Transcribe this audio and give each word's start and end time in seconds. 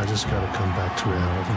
I 0.00 0.06
just 0.06 0.28
gotta 0.30 0.46
come 0.56 0.70
back 0.76 0.96
to 0.98 1.08
reality. 1.08 1.54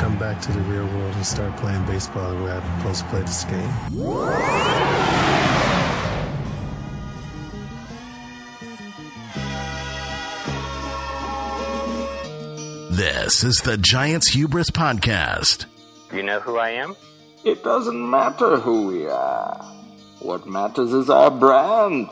Come 0.00 0.18
back 0.18 0.40
to 0.42 0.52
the 0.52 0.60
real 0.60 0.86
world 0.86 1.14
and 1.14 1.24
start 1.24 1.56
playing 1.56 1.84
baseball 1.86 2.34
the 2.34 2.44
way 2.44 2.52
I'm 2.52 2.78
supposed 2.80 3.00
to 3.00 3.08
play 3.08 3.20
this 3.22 3.44
game. 3.44 4.80
This 12.90 13.42
is 13.44 13.56
the 13.64 13.78
Giants 13.78 14.28
Hubris 14.28 14.70
Podcast. 14.70 15.64
You 16.12 16.22
know 16.22 16.40
who 16.40 16.58
I 16.58 16.70
am? 16.70 16.96
It 17.44 17.64
doesn't 17.64 18.10
matter 18.10 18.58
who 18.58 18.88
we 18.88 19.06
are. 19.06 19.56
What 20.18 20.46
matters 20.46 20.92
is 20.92 21.08
our 21.08 21.30
brand. 21.30 22.10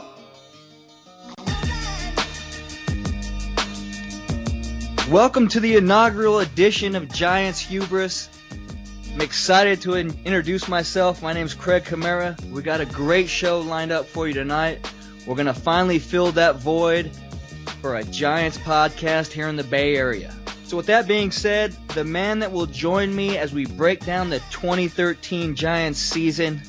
Welcome 5.11 5.49
to 5.49 5.61
the 5.61 5.77
inaugural 5.77 6.41
edition 6.41 6.95
of 6.95 7.09
Giants 7.09 7.61
Hubris. 7.61 8.29
I'm 9.15 9.23
excited 9.23 9.81
to 9.81 9.95
in- 9.95 10.15
introduce 10.27 10.69
myself. 10.69 11.23
My 11.23 11.33
name's 11.33 11.55
Craig 11.55 11.87
Camara. 11.87 12.37
We 12.51 12.61
got 12.61 12.83
a 12.83 12.85
great 12.85 13.27
show 13.27 13.61
lined 13.61 13.91
up 13.91 14.05
for 14.05 14.29
you 14.29 14.35
tonight. 14.35 14.87
We're 15.27 15.35
going 15.35 15.47
to 15.47 15.55
finally 15.55 15.99
fill 15.99 16.33
that 16.33 16.57
void 16.57 17.11
for 17.81 17.97
a 17.97 18.05
Giants 18.05 18.59
podcast 18.59 19.33
here 19.33 19.49
in 19.49 19.57
the 19.57 19.65
Bay 19.65 19.97
Area. 19.97 20.35
So, 20.65 20.77
with 20.77 20.85
that 20.87 21.09
being 21.09 21.31
said, 21.31 21.75
the 21.95 22.05
man 22.05 22.41
that 22.41 22.53
will 22.53 22.67
join 22.67 23.17
me 23.17 23.39
as 23.39 23.55
we 23.55 23.65
break 23.65 24.05
down 24.05 24.29
the 24.29 24.41
2013 24.51 25.55
Giants 25.55 25.99
season, 25.99 26.61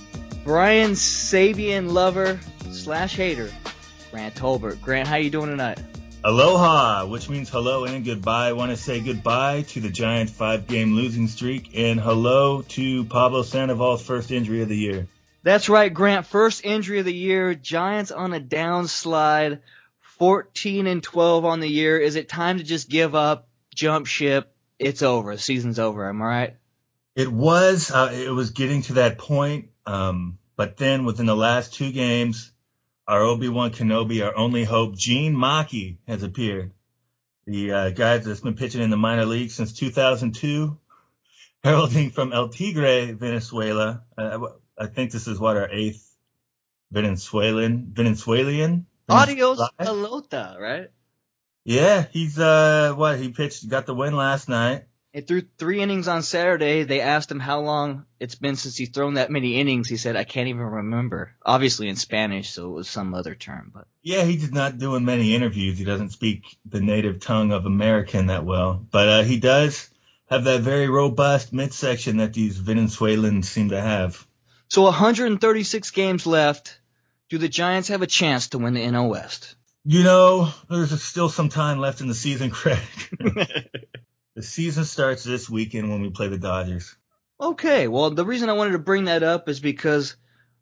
Brian 0.45 0.91
Sabean 0.91 1.91
lover 1.91 2.40
slash 2.71 3.17
hater, 3.17 3.51
Grant 4.12 4.34
Tolbert. 4.35 4.79
Grant, 4.79 5.09
how 5.09 5.17
you 5.17 5.29
doing 5.29 5.49
tonight? 5.49 5.79
Aloha, 6.22 7.05
which 7.05 7.30
means 7.30 7.50
hello 7.50 7.86
and 7.86 8.04
goodbye. 8.04 8.50
I 8.50 8.54
want 8.54 8.72
to 8.72 8.77
say 8.77 9.00
goodbye 9.00 9.62
to 9.70 9.80
the 9.80 9.90
Giants 9.90 10.34
five 10.34 10.68
game 10.68 10.93
losing 10.93 11.30
streak 11.30 11.71
and 11.77 11.98
hello 11.99 12.62
to 12.62 13.05
Pablo 13.05 13.43
Sandoval's 13.43 14.02
first 14.02 14.30
injury 14.30 14.62
of 14.62 14.68
the 14.68 14.76
year. 14.76 15.08
That's 15.43 15.70
right, 15.70 15.93
Grant. 15.93 16.26
First 16.26 16.66
injury 16.66 16.99
of 16.99 17.05
the 17.05 17.13
year. 17.13 17.55
Giants 17.55 18.12
on 18.12 18.34
a 18.34 18.40
downslide. 18.41 19.62
14 20.18 20.88
and 20.88 21.02
12 21.02 21.46
on 21.46 21.62
the 21.62 21.70
year. 21.70 21.98
Is 21.98 22.18
it 22.18 22.27
time 22.27 22.58
to 22.58 22.63
just 22.65 22.90
give 22.90 23.15
up, 23.15 23.48
jump 23.74 24.05
ship? 24.05 24.54
It's 24.77 25.02
over. 25.02 25.34
The 25.34 25.41
season's 25.41 25.80
over. 25.80 26.10
Am 26.10 26.21
I 26.21 26.26
right? 26.26 26.58
It 27.15 27.32
was, 27.32 27.91
uh, 27.91 28.12
it 28.13 28.32
was 28.32 28.49
getting 28.49 28.82
to 28.84 28.93
that 28.93 29.18
point. 29.18 29.70
Um, 29.86 30.38
but 30.58 30.76
then 30.76 31.05
within 31.05 31.26
the 31.26 31.36
last 31.36 31.74
two 31.74 31.93
games, 31.93 32.52
our 33.10 33.24
Obi-Wan 33.24 33.71
Kenobi, 33.71 34.24
our 34.24 34.38
only 34.38 34.63
hope, 34.63 34.96
Jean 34.96 35.35
Machi 35.35 35.98
has 36.07 36.21
appeared. 36.21 36.71
The 37.48 37.71
uh, 37.71 37.90
guy 37.90 38.20
that's 38.20 38.41
been 38.41 38.54
pitching 38.54 38.84
in 38.84 38.91
the 38.91 38.98
minor 38.98 39.26
leagues 39.26 39.55
since 39.55 39.74
2002, 39.74 40.77
heralding 41.63 42.12
from 42.12 42.32
El 42.32 42.49
Tigre, 42.49 43.13
Venezuela. 43.13 44.04
Uh, 44.15 44.49
I 44.77 44.85
think 44.85 45.12
this 45.12 45.27
is 45.27 45.40
what 45.40 45.57
our 45.57 45.68
eighth 45.71 46.07
Venezuelan, 46.91 47.91
Venezuelan. 47.93 48.85
Adios 49.10 49.60
pelota, 49.80 50.60
right? 50.60 50.91
Yeah, 51.65 52.05
he's 52.12 52.37
uh, 52.37 52.93
what 52.96 53.18
he 53.18 53.30
pitched, 53.30 53.68
got 53.68 53.87
the 53.87 53.96
win 53.96 54.15
last 54.15 54.49
night. 54.49 54.84
It 55.12 55.27
threw 55.27 55.41
three 55.41 55.82
innings 55.82 56.07
on 56.07 56.21
Saturday. 56.21 56.84
They 56.84 57.02
asked 57.02 57.32
him 57.32 57.40
how 57.40 57.62
long 57.62 58.05
it's 58.20 58.35
been 58.35 58.55
since 58.55 58.77
he's 58.77 58.90
thrown 58.90 59.15
that 59.15 59.32
many 59.32 59.60
innings. 59.60 59.90
He 59.90 59.98
said, 59.98 60.15
I 60.15 60.24
can't 60.24 60.49
even 60.49 60.62
remember. 60.62 61.34
Obviously 61.43 61.90
in 61.90 61.96
Spanish, 61.96 62.52
so 62.52 62.68
it 62.68 62.74
was 62.74 62.88
some 62.88 63.15
other 63.15 63.34
term, 63.34 63.71
but 63.74 63.87
Yeah, 64.03 64.24
he's 64.24 64.52
not 64.52 64.78
doing 64.78 65.06
many 65.06 65.34
interviews. 65.34 65.80
He 65.80 65.84
doesn't 65.84 66.12
speak 66.12 66.44
the 66.66 66.80
native 66.80 67.22
tongue 67.22 67.52
of 67.52 67.66
American 67.66 68.28
that 68.28 68.46
well, 68.46 68.85
but 68.91 69.09
uh, 69.09 69.24
he 69.24 69.40
does 69.40 69.90
have 70.30 70.44
that 70.44 70.62
very 70.62 70.88
robust 70.88 71.53
midsection 71.53 72.18
that 72.18 72.34
these 72.34 72.57
Venezuelans 72.57 73.50
seem 73.50 73.69
to 73.69 73.81
have. 73.81 74.28
So 74.68 74.84
136 74.84 75.90
games 75.90 76.28
left. 76.28 76.80
Do 77.30 77.40
the 77.40 77.50
Giants 77.50 77.90
have 77.90 78.03
a 78.03 78.08
chance 78.08 78.50
to 78.50 78.59
win 78.59 78.76
the 78.76 78.81
NL 78.81 79.09
West? 79.09 79.56
You 79.86 80.03
know, 80.03 80.52
there's 80.70 81.02
still 81.02 81.30
some 81.30 81.50
time 81.50 81.80
left 81.80 82.02
in 82.02 82.08
the 82.08 82.14
season, 82.14 82.52
Craig. 82.52 82.78
the 84.40 84.44
season 84.44 84.86
starts 84.86 85.26
this 85.26 85.50
weekend 85.50 85.90
when 85.90 86.02
we 86.02 86.10
play 86.12 86.30
the 86.30 86.38
Dodgers. 86.38 86.96
Okay, 87.42 87.90
well, 87.90 88.10
the 88.10 88.24
reason 88.24 88.48
I 88.48 88.54
wanted 88.54 88.72
to 88.72 88.80
bring 88.80 89.04
that 89.06 89.22
up 89.22 89.50
is 89.50 89.60
because 89.60 90.16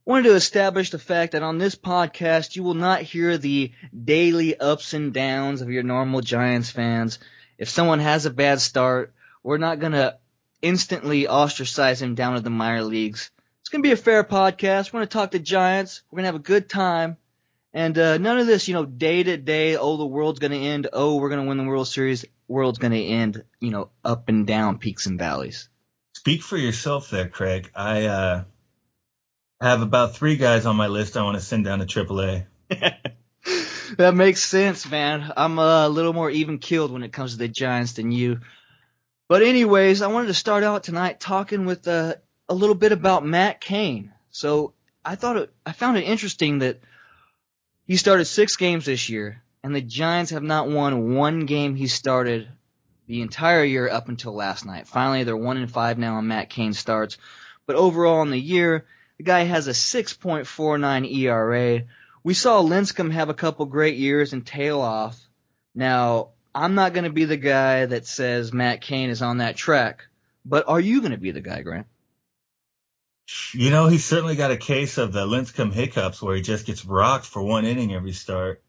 I 0.07 0.09
wanted 0.09 0.29
to 0.29 0.35
establish 0.35 0.89
the 0.89 0.97
fact 0.97 1.33
that 1.33 1.43
on 1.43 1.59
this 1.59 1.75
podcast, 1.75 2.55
you 2.55 2.63
will 2.63 2.73
not 2.73 3.03
hear 3.03 3.37
the 3.37 3.71
daily 4.03 4.59
ups 4.59 4.95
and 4.95 5.13
downs 5.13 5.61
of 5.61 5.69
your 5.69 5.83
normal 5.83 6.21
Giants 6.21 6.71
fans. 6.71 7.19
If 7.59 7.69
someone 7.69 7.99
has 7.99 8.25
a 8.25 8.31
bad 8.31 8.61
start, 8.61 9.13
we're 9.43 9.59
not 9.59 9.79
going 9.79 9.91
to 9.91 10.17
instantly 10.63 11.27
ostracize 11.27 12.01
him 12.01 12.15
down 12.15 12.33
to 12.33 12.41
the 12.41 12.49
minor 12.49 12.81
leagues. 12.81 13.29
It's 13.61 13.69
going 13.69 13.83
to 13.83 13.87
be 13.87 13.93
a 13.93 13.95
fair 13.95 14.23
podcast. 14.23 14.91
We're 14.91 15.01
going 15.01 15.07
to 15.07 15.13
talk 15.13 15.31
to 15.31 15.39
Giants. 15.39 16.01
We're 16.09 16.15
going 16.15 16.23
to 16.23 16.29
have 16.29 16.41
a 16.41 16.51
good 16.51 16.67
time. 16.67 17.17
And 17.75 17.95
uh, 17.95 18.17
none 18.17 18.39
of 18.39 18.47
this, 18.47 18.67
you 18.67 18.73
know, 18.73 18.85
day 18.85 19.21
to 19.21 19.37
day, 19.37 19.77
oh, 19.77 19.97
the 19.97 20.05
world's 20.07 20.39
going 20.39 20.51
to 20.51 20.57
end. 20.57 20.87
Oh, 20.91 21.17
we're 21.17 21.29
going 21.29 21.43
to 21.43 21.47
win 21.47 21.59
the 21.59 21.63
World 21.63 21.87
Series. 21.87 22.25
World's 22.47 22.79
going 22.79 22.93
to 22.93 23.03
end, 23.03 23.43
you 23.59 23.71
know, 23.71 23.89
up 24.03 24.29
and 24.29 24.47
down, 24.47 24.77
peaks 24.77 25.05
and 25.05 25.19
valleys. 25.19 25.69
Speak 26.13 26.41
for 26.41 26.57
yourself 26.57 27.09
there, 27.09 27.27
Craig. 27.27 27.69
I 27.75 28.05
uh, 28.05 28.43
have 29.61 29.81
about 29.81 30.15
three 30.15 30.37
guys 30.37 30.65
on 30.65 30.75
my 30.75 30.87
list 30.87 31.17
I 31.17 31.23
want 31.23 31.37
to 31.37 31.41
send 31.41 31.65
down 31.65 31.79
to 31.79 31.85
AAA. 31.85 32.45
that 33.97 34.15
makes 34.15 34.43
sense, 34.43 34.89
man. 34.89 35.31
I'm 35.35 35.59
a 35.59 35.87
little 35.89 36.13
more 36.13 36.29
even 36.29 36.59
keeled 36.59 36.91
when 36.91 37.03
it 37.03 37.13
comes 37.13 37.33
to 37.33 37.37
the 37.37 37.47
Giants 37.47 37.93
than 37.93 38.11
you. 38.11 38.39
But 39.27 39.41
anyways, 39.43 40.01
I 40.01 40.07
wanted 40.07 40.27
to 40.27 40.33
start 40.33 40.63
out 40.63 40.83
tonight 40.83 41.19
talking 41.19 41.65
with 41.65 41.87
uh, 41.87 42.15
a 42.47 42.53
little 42.53 42.75
bit 42.75 42.91
about 42.91 43.25
Matt 43.25 43.59
Cain. 43.59 44.13
So 44.31 44.73
I 45.03 45.15
thought 45.15 45.37
it, 45.37 45.53
I 45.65 45.71
found 45.73 45.97
it 45.97 46.03
interesting 46.03 46.59
that 46.59 46.79
he 47.85 47.97
started 47.97 48.25
six 48.25 48.55
games 48.55 48.85
this 48.85 49.09
year, 49.09 49.41
and 49.63 49.75
the 49.75 49.81
Giants 49.81 50.31
have 50.31 50.43
not 50.43 50.69
won 50.69 51.15
one 51.15 51.45
game 51.45 51.75
he 51.75 51.87
started 51.87 52.47
the 53.07 53.21
entire 53.21 53.63
year 53.63 53.89
up 53.89 54.09
until 54.09 54.33
last 54.33 54.65
night. 54.65 54.87
Finally, 54.87 55.23
they're 55.23 55.37
one 55.37 55.57
and 55.57 55.71
five 55.71 55.97
now 55.97 56.15
on 56.15 56.27
Matt 56.27 56.49
Cain 56.49 56.73
starts. 56.73 57.17
But 57.65 57.75
overall 57.75 58.21
in 58.21 58.31
the 58.31 58.39
year, 58.39 58.85
the 59.17 59.23
guy 59.23 59.43
has 59.43 59.67
a 59.67 59.71
6.49 59.71 61.15
ERA. 61.17 61.83
We 62.23 62.33
saw 62.33 62.61
Lincecum 62.61 63.11
have 63.11 63.29
a 63.29 63.33
couple 63.33 63.65
great 63.65 63.97
years 63.97 64.33
and 64.33 64.45
tail 64.45 64.81
off. 64.81 65.19
Now, 65.73 66.29
I'm 66.53 66.75
not 66.75 66.93
going 66.93 67.03
to 67.03 67.11
be 67.11 67.25
the 67.25 67.37
guy 67.37 67.85
that 67.85 68.05
says 68.05 68.53
Matt 68.53 68.81
Cain 68.81 69.09
is 69.09 69.21
on 69.21 69.37
that 69.37 69.55
track, 69.55 70.05
but 70.45 70.67
are 70.67 70.79
you 70.79 71.01
going 71.01 71.11
to 71.11 71.17
be 71.17 71.31
the 71.31 71.41
guy, 71.41 71.61
Grant? 71.61 71.87
You 73.53 73.69
know, 73.69 73.87
he's 73.87 74.05
certainly 74.05 74.35
got 74.35 74.51
a 74.51 74.57
case 74.57 74.97
of 74.97 75.11
the 75.11 75.25
Lincecum 75.25 75.73
hiccups 75.73 76.21
where 76.21 76.35
he 76.35 76.41
just 76.41 76.65
gets 76.65 76.85
rocked 76.85 77.25
for 77.25 77.43
one 77.43 77.65
inning 77.65 77.93
every 77.93 78.13
start. 78.13 78.61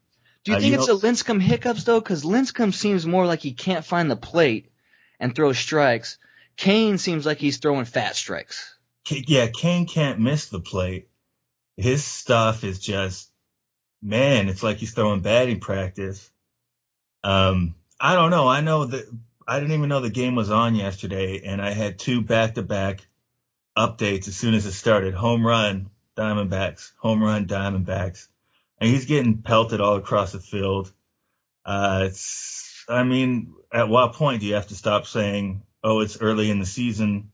Do 0.48 0.52
you 0.52 0.56
Uh, 0.56 0.60
think 0.60 0.72
you 0.72 0.78
it's 0.78 0.88
know- 0.88 0.94
a 0.94 0.98
Lincecum 0.98 1.42
hiccups 1.42 1.84
though? 1.84 2.00
Because 2.00 2.24
Lincecum 2.24 2.72
seems 2.72 3.04
more 3.06 3.26
like 3.26 3.40
he 3.42 3.52
can't 3.52 3.84
find 3.84 4.10
the 4.10 4.16
plate 4.16 4.72
and 5.20 5.34
throw 5.34 5.52
strikes. 5.52 6.16
Cain 6.56 6.96
seems 6.96 7.26
like 7.26 7.36
he's 7.36 7.58
throwing 7.58 7.84
fat 7.84 8.16
strikes. 8.16 8.74
Yeah, 9.10 9.48
Cain 9.48 9.86
can't 9.86 10.20
miss 10.20 10.46
the 10.48 10.60
plate. 10.60 11.08
His 11.76 12.02
stuff 12.02 12.64
is 12.64 12.78
just, 12.78 13.30
man, 14.02 14.48
it's 14.48 14.62
like 14.62 14.78
he's 14.78 14.94
throwing 14.94 15.20
batting 15.20 15.60
practice. 15.60 16.30
Um, 17.22 17.74
I 18.00 18.14
don't 18.14 18.30
know. 18.30 18.48
I 18.48 18.62
know 18.62 18.86
that 18.86 19.04
I 19.46 19.60
didn't 19.60 19.74
even 19.74 19.90
know 19.90 20.00
the 20.00 20.08
game 20.08 20.34
was 20.34 20.50
on 20.50 20.74
yesterday, 20.74 21.42
and 21.44 21.60
I 21.60 21.72
had 21.72 21.98
two 21.98 22.22
back-to-back 22.22 23.06
updates 23.76 24.28
as 24.28 24.36
soon 24.36 24.54
as 24.54 24.64
it 24.64 24.72
started. 24.72 25.12
Home 25.12 25.46
run, 25.46 25.90
Diamondbacks. 26.16 26.92
Home 27.00 27.22
run, 27.22 27.46
Diamondbacks. 27.46 28.28
And 28.80 28.90
he's 28.90 29.06
getting 29.06 29.42
pelted 29.42 29.80
all 29.80 29.96
across 29.96 30.32
the 30.32 30.40
field. 30.40 30.92
Uh, 31.64 32.04
it's, 32.06 32.84
I 32.88 33.02
mean, 33.02 33.54
at 33.72 33.88
what 33.88 34.14
point 34.14 34.40
do 34.40 34.46
you 34.46 34.54
have 34.54 34.68
to 34.68 34.74
stop 34.74 35.06
saying, 35.06 35.62
oh, 35.82 36.00
it's 36.00 36.20
early 36.20 36.50
in 36.50 36.60
the 36.60 36.66
season 36.66 37.30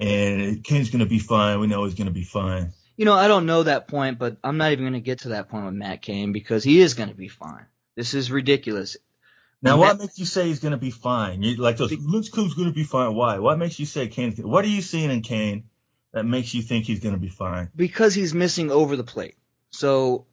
and 0.00 0.64
Cain's 0.64 0.90
going 0.90 1.00
to 1.00 1.06
be 1.06 1.18
fine. 1.18 1.60
We 1.60 1.66
know 1.66 1.84
he's 1.84 1.94
going 1.94 2.06
to 2.06 2.12
be 2.12 2.24
fine. 2.24 2.72
You 2.96 3.04
know, 3.04 3.14
I 3.14 3.28
don't 3.28 3.46
know 3.46 3.62
that 3.62 3.86
point, 3.86 4.18
but 4.18 4.38
I'm 4.42 4.56
not 4.56 4.72
even 4.72 4.84
going 4.84 4.94
to 4.94 5.00
get 5.00 5.20
to 5.20 5.30
that 5.30 5.48
point 5.48 5.66
with 5.66 5.74
Matt 5.74 6.02
Cain 6.02 6.32
because 6.32 6.64
he 6.64 6.80
is 6.80 6.94
going 6.94 7.10
to 7.10 7.14
be 7.14 7.28
fine. 7.28 7.66
This 7.96 8.14
is 8.14 8.30
ridiculous. 8.30 8.96
Now, 9.62 9.76
what 9.76 9.98
makes 9.98 10.18
you 10.18 10.24
say 10.24 10.46
he's 10.46 10.60
going 10.60 10.72
to 10.72 10.78
be 10.78 10.90
fine? 10.90 11.42
You 11.42 11.56
like 11.56 11.76
those, 11.76 11.92
Lincecum's 11.92 12.54
going 12.54 12.68
to 12.68 12.74
be 12.74 12.84
fine. 12.84 13.14
Why? 13.14 13.38
What 13.38 13.58
makes 13.58 13.78
you 13.78 13.84
say 13.84 14.08
Cain's, 14.08 14.40
what 14.40 14.64
are 14.64 14.68
you 14.68 14.80
seeing 14.80 15.10
in 15.10 15.20
Cain 15.20 15.64
that 16.12 16.24
makes 16.24 16.54
you 16.54 16.62
think 16.62 16.86
he's 16.86 17.00
going 17.00 17.14
to 17.14 17.20
be 17.20 17.28
fine? 17.28 17.70
because 17.76 18.14
he's 18.14 18.32
missing 18.32 18.70
over 18.70 18.96
the 18.96 19.04
plate. 19.04 19.36
So, 19.70 20.26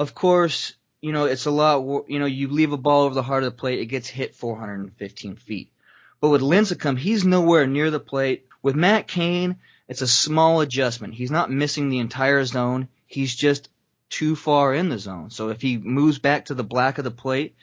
of 0.00 0.14
course, 0.14 0.72
you 1.02 1.12
know, 1.12 1.26
it's 1.26 1.44
a 1.44 1.50
lot, 1.50 2.08
you 2.08 2.18
know, 2.18 2.24
you 2.24 2.48
leave 2.48 2.72
a 2.72 2.78
ball 2.78 3.02
over 3.02 3.14
the 3.14 3.22
heart 3.22 3.42
of 3.42 3.52
the 3.52 3.58
plate, 3.58 3.80
it 3.80 3.86
gets 3.86 4.08
hit 4.08 4.34
415 4.34 5.36
feet. 5.36 5.70
But 6.22 6.30
with 6.30 6.40
Lincecum, 6.40 6.96
he's 6.96 7.26
nowhere 7.26 7.66
near 7.66 7.90
the 7.90 8.00
plate. 8.00 8.46
With 8.62 8.74
Matt 8.74 9.08
Cain, 9.08 9.56
it's 9.88 10.00
a 10.00 10.06
small 10.06 10.62
adjustment. 10.62 11.12
He's 11.12 11.30
not 11.30 11.50
missing 11.50 11.90
the 11.90 11.98
entire 11.98 12.42
zone. 12.46 12.88
He's 13.06 13.34
just 13.34 13.68
too 14.08 14.36
far 14.36 14.72
in 14.72 14.88
the 14.88 14.98
zone. 14.98 15.28
So 15.28 15.50
if 15.50 15.60
he 15.60 15.76
moves 15.76 16.18
back 16.18 16.46
to 16.46 16.54
the 16.54 16.64
black 16.64 16.96
of 16.96 17.04
the 17.04 17.10
plate, 17.10 17.54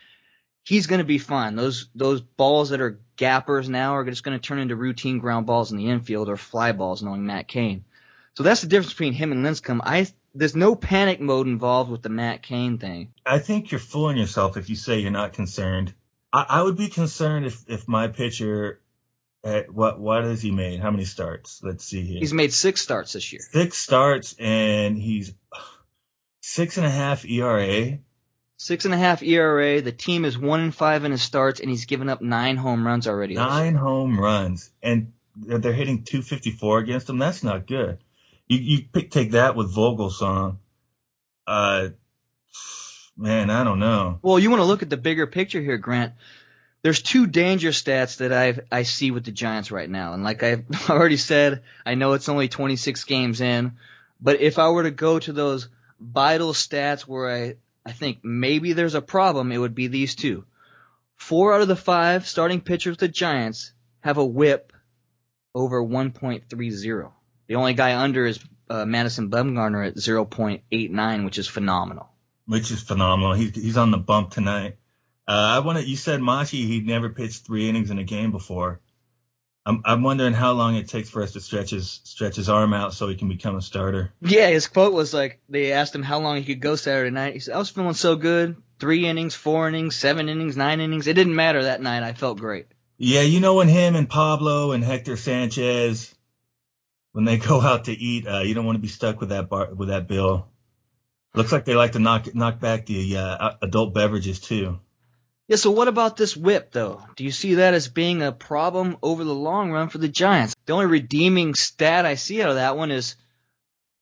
he's 0.64 0.86
going 0.86 1.00
to 1.00 1.06
be 1.06 1.18
fine. 1.18 1.56
Those 1.56 1.90
those 1.96 2.22
balls 2.22 2.70
that 2.70 2.82
are 2.82 3.00
gappers 3.16 3.68
now 3.68 3.96
are 3.96 4.06
just 4.06 4.24
going 4.24 4.40
to 4.40 4.48
turn 4.48 4.60
into 4.60 4.76
routine 4.76 5.18
ground 5.18 5.48
balls 5.48 5.72
in 5.72 5.78
the 5.78 5.90
infield 5.90 6.30
or 6.30 6.38
fly 6.38 6.72
balls, 6.72 7.02
knowing 7.02 7.26
Matt 7.26 7.48
Cain. 7.48 7.84
So 8.36 8.44
that's 8.44 8.62
the 8.62 8.68
difference 8.68 8.94
between 8.94 9.14
him 9.14 9.32
and 9.32 9.44
Lincecum. 9.44 9.80
I 9.84 10.08
there's 10.38 10.56
no 10.56 10.76
panic 10.76 11.20
mode 11.20 11.48
involved 11.48 11.90
with 11.90 12.02
the 12.02 12.10
Matt 12.10 12.44
Cain 12.44 12.78
thing. 12.78 13.14
I 13.26 13.40
think 13.40 13.72
you're 13.72 13.80
fooling 13.80 14.18
yourself 14.18 14.56
if 14.56 14.70
you 14.70 14.76
say 14.76 15.00
you're 15.00 15.12
not 15.12 15.34
concerned. 15.34 15.94
I, 16.32 16.46
I 16.48 16.62
would 16.64 16.78
be 16.78 16.90
concerned 16.90 17.46
if 17.46 17.64
if 17.68 17.88
my 17.88 18.08
pitcher 18.08 18.80
at 19.44 19.74
what 19.74 20.00
what 20.00 20.24
has 20.24 20.42
he 20.42 20.52
made? 20.52 20.80
How 20.80 20.92
many 20.92 21.06
starts? 21.06 21.62
Let's 21.64 21.84
see 21.84 22.02
here. 22.02 22.20
He's 22.20 22.34
made 22.34 22.54
six 22.54 22.82
starts 22.82 23.14
this 23.14 23.32
year. 23.34 23.42
Six 23.52 23.78
starts 23.78 24.36
and 24.40 24.98
he's 24.98 25.34
six 26.42 26.78
and 26.78 26.86
a 26.86 26.92
half 26.92 27.26
ERA. 27.26 28.00
Six 28.58 28.86
and 28.86 28.94
a 28.94 28.98
half 28.98 29.22
ERA. 29.22 29.82
The 29.82 29.92
team 29.92 30.26
is 30.26 30.38
one 30.38 30.60
and 30.62 30.74
five 30.74 31.04
in 31.04 31.12
his 31.12 31.22
starts, 31.22 31.60
and 31.60 31.70
he's 31.70 31.86
given 31.86 32.10
up 32.10 32.22
nine 32.22 32.58
home 32.58 32.86
runs 32.86 33.08
already. 33.08 33.36
Nine 33.36 33.76
home 33.76 34.20
runs, 34.20 34.72
and 34.82 35.14
they're 35.36 35.74
hitting 35.74 36.04
254 36.04 36.80
against 36.80 37.08
him. 37.08 37.20
That's 37.20 37.44
not 37.44 37.68
good. 37.68 38.00
You 38.48 38.58
you 38.58 38.86
pick, 38.92 39.12
take 39.12 39.32
that 39.32 39.56
with 39.56 39.76
Vogelsong. 39.76 40.58
Uh, 41.46 41.90
man, 43.18 43.50
I 43.50 43.64
don't 43.64 43.80
know. 43.80 44.20
Well, 44.22 44.40
you 44.40 44.50
want 44.50 44.62
to 44.62 44.66
look 44.66 44.84
at 44.84 44.90
the 44.90 44.98
bigger 44.98 45.28
picture 45.28 45.62
here, 45.62 45.78
Grant. 45.78 46.14
There's 46.82 47.02
two 47.02 47.28
danger 47.28 47.70
stats 47.70 48.18
that 48.18 48.32
I 48.32 48.60
I 48.72 48.84
see 48.84 49.12
with 49.12 49.26
the 49.26 49.32
Giants 49.32 49.72
right 49.72 49.90
now, 49.90 50.14
and 50.14 50.24
like 50.24 50.44
I've 50.44 50.66
already 50.90 51.18
said, 51.18 51.64
I 51.86 51.96
know 51.96 52.14
it's 52.14 52.30
only 52.30 52.48
26 52.48 53.04
games 53.04 53.42
in, 53.42 53.74
but 54.22 54.40
if 54.40 54.60
I 54.60 54.70
were 54.70 54.84
to 54.84 54.92
go 54.92 55.20
to 55.20 55.34
those 55.34 55.68
vital 56.00 56.54
stats 56.54 57.02
where 57.02 57.30
I 57.30 57.56
I 57.86 57.92
think 57.92 58.20
maybe 58.24 58.74
there's 58.74 58.96
a 58.96 59.02
problem, 59.02 59.52
it 59.52 59.58
would 59.58 59.76
be 59.76 59.88
these 59.88 60.16
two. 60.16 60.46
Four 61.16 61.54
out 61.54 61.62
of 61.62 61.68
the 61.68 61.76
five 61.76 62.28
starting 62.28 62.62
pitchers 62.62 62.92
with 62.92 63.00
the 63.00 63.08
Giants 63.08 63.74
have 64.02 64.18
a 64.18 64.26
whip 64.26 64.72
over 65.56 65.82
1.30. 65.82 67.12
The 67.48 67.56
only 67.56 67.74
guy 67.74 67.96
under 67.98 68.26
is 68.26 68.40
uh, 68.70 68.86
Madison 68.86 69.30
Bumgarner 69.30 69.88
at 69.88 69.96
0.89, 69.96 71.26
which 71.26 71.38
is 71.38 71.48
phenomenal. 71.48 72.10
Which 72.46 72.72
is 72.72 72.82
phenomenal. 72.82 73.34
He's 73.34 73.56
he's 73.56 73.78
on 73.78 73.92
the 73.92 73.98
bump 73.98 74.32
tonight. 74.32 74.78
Uh, 75.28 75.32
I 75.32 75.60
want 75.60 75.86
You 75.86 75.98
said 75.98 76.22
Machi 76.22 76.66
he'd 76.66 76.88
never 76.88 77.10
pitched 77.10 77.46
three 77.46 77.68
innings 77.68 77.92
in 77.92 78.00
a 78.00 78.04
game 78.04 78.32
before. 78.32 78.80
I'm 79.66 79.82
I'm 79.84 80.02
wondering 80.02 80.32
how 80.34 80.54
long 80.54 80.76
it 80.76 80.88
takes 80.88 81.10
for 81.10 81.22
us 81.22 81.34
to 81.34 81.42
stretch 81.42 81.72
his 81.72 82.00
stretch 82.06 82.38
his 82.38 82.48
arm 82.48 82.74
out 82.74 82.94
so 82.94 83.10
he 83.10 83.16
can 83.16 83.28
become 83.28 83.58
a 83.58 83.62
starter. 83.62 84.14
Yeah, 84.22 84.48
his 84.48 84.68
quote 84.68 84.94
was 84.94 85.14
like 85.14 85.42
they 85.50 85.74
asked 85.74 85.94
him 85.94 86.04
how 86.04 86.20
long 86.20 86.38
he 86.38 86.46
could 86.46 86.62
go 86.62 86.78
Saturday 86.78 87.12
night. 87.12 87.34
He 87.34 87.40
said, 87.42 87.54
"I 87.54 87.58
was 87.58 87.70
feeling 87.70 87.94
so 87.94 88.16
good. 88.16 88.56
Three 88.80 89.06
innings, 89.06 89.36
four 89.36 89.68
innings, 89.68 89.98
seven 89.98 90.30
innings, 90.30 90.56
nine 90.56 90.80
innings. 90.80 91.08
It 91.08 91.16
didn't 91.16 91.36
matter 91.36 91.64
that 91.64 91.82
night. 91.82 92.04
I 92.04 92.14
felt 92.14 92.40
great." 92.40 92.68
Yeah, 92.98 93.22
you 93.22 93.42
know 93.42 93.56
when 93.56 93.68
him 93.68 93.98
and 93.98 94.10
Pablo 94.10 94.72
and 94.72 94.86
Hector 94.86 95.18
Sanchez 95.18 96.16
when 97.18 97.26
they 97.26 97.38
go 97.50 97.60
out 97.60 97.86
to 97.86 97.92
eat, 97.92 98.28
uh, 98.28 98.42
you 98.42 98.54
don't 98.54 98.68
want 98.68 98.76
to 98.76 98.82
be 98.82 98.88
stuck 98.88 99.20
with 99.20 99.30
that 99.30 99.50
bar 99.50 99.74
with 99.74 99.90
that 99.90 100.08
bill. 100.08 100.48
Looks 101.34 101.52
like 101.52 101.66
they 101.66 101.74
like 101.74 101.94
to 101.94 102.00
knock 102.00 102.34
knock 102.36 102.60
back 102.60 102.86
the 102.86 103.18
uh, 103.18 103.54
adult 103.64 103.96
beverages 103.96 104.40
too. 104.40 104.80
Yeah, 105.48 105.56
so 105.56 105.72
what 105.72 105.88
about 105.88 106.16
this 106.16 106.38
whip, 106.38 106.72
though? 106.72 107.02
Do 107.16 107.24
you 107.24 107.32
see 107.32 107.56
that 107.56 107.74
as 107.74 107.88
being 107.88 108.22
a 108.22 108.32
problem 108.32 108.98
over 109.02 109.24
the 109.24 109.34
long 109.34 109.72
run 109.72 109.90
for 109.90 109.98
the 109.98 110.08
Giants? 110.08 110.54
The 110.66 110.74
only 110.74 110.86
redeeming 110.86 111.56
stat 111.56 112.06
I 112.06 112.16
see 112.16 112.42
out 112.44 112.50
of 112.50 112.56
that 112.56 112.78
one 112.78 112.92
is, 112.92 113.16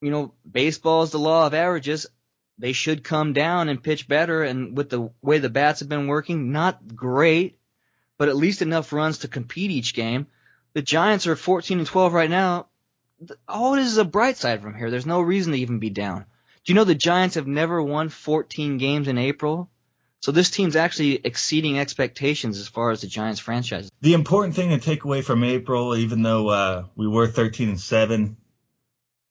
you 0.01 0.11
know, 0.11 0.33
baseball 0.49 1.03
is 1.03 1.11
the 1.11 1.19
law 1.19 1.47
of 1.47 1.53
averages. 1.53 2.07
They 2.57 2.73
should 2.73 3.03
come 3.03 3.31
down 3.31 3.69
and 3.69 3.81
pitch 3.81 4.09
better, 4.09 4.43
and 4.43 4.75
with 4.75 4.89
the 4.89 5.11
way 5.21 5.37
the 5.37 5.49
bats 5.49 5.79
have 5.79 5.89
been 5.89 6.07
working, 6.07 6.51
not 6.51 6.95
great, 6.95 7.59
but 8.17 8.27
at 8.27 8.35
least 8.35 8.61
enough 8.61 8.91
runs 8.91 9.19
to 9.19 9.29
compete 9.29 9.71
each 9.71 9.93
game. 9.93 10.27
The 10.73 10.81
Giants 10.81 11.27
are 11.27 11.37
14 11.37 11.77
and 11.77 11.87
12 11.87 12.11
right 12.11 12.29
now. 12.29 12.67
All 13.47 13.75
it 13.75 13.79
is 13.79 13.93
is 13.93 13.97
a 13.97 14.05
bright 14.05 14.37
side 14.37 14.61
from 14.61 14.75
here. 14.75 14.91
There's 14.91 15.05
no 15.05 15.21
reason 15.21 15.53
to 15.53 15.59
even 15.59 15.79
be 15.79 15.89
down. 15.89 16.25
Do 16.63 16.73
you 16.73 16.75
know 16.75 16.83
the 16.83 16.95
Giants 16.95 17.35
have 17.35 17.47
never 17.47 17.81
won 17.81 18.09
14 18.09 18.77
games 18.77 19.07
in 19.07 19.17
April? 19.17 19.69
So 20.21 20.31
this 20.31 20.49
team's 20.49 20.75
actually 20.75 21.21
exceeding 21.23 21.77
expectations 21.77 22.57
as 22.59 22.67
far 22.67 22.89
as 22.89 23.01
the 23.01 23.07
Giants 23.07 23.39
franchise. 23.39 23.91
The 24.01 24.13
important 24.13 24.55
thing 24.55 24.69
to 24.69 24.79
take 24.79 25.03
away 25.03 25.21
from 25.21 25.43
April, 25.43 25.95
even 25.95 26.23
though 26.23 26.49
uh, 26.49 26.85
we 26.95 27.07
were 27.07 27.27
13 27.27 27.69
and 27.69 27.79
seven 27.79 28.37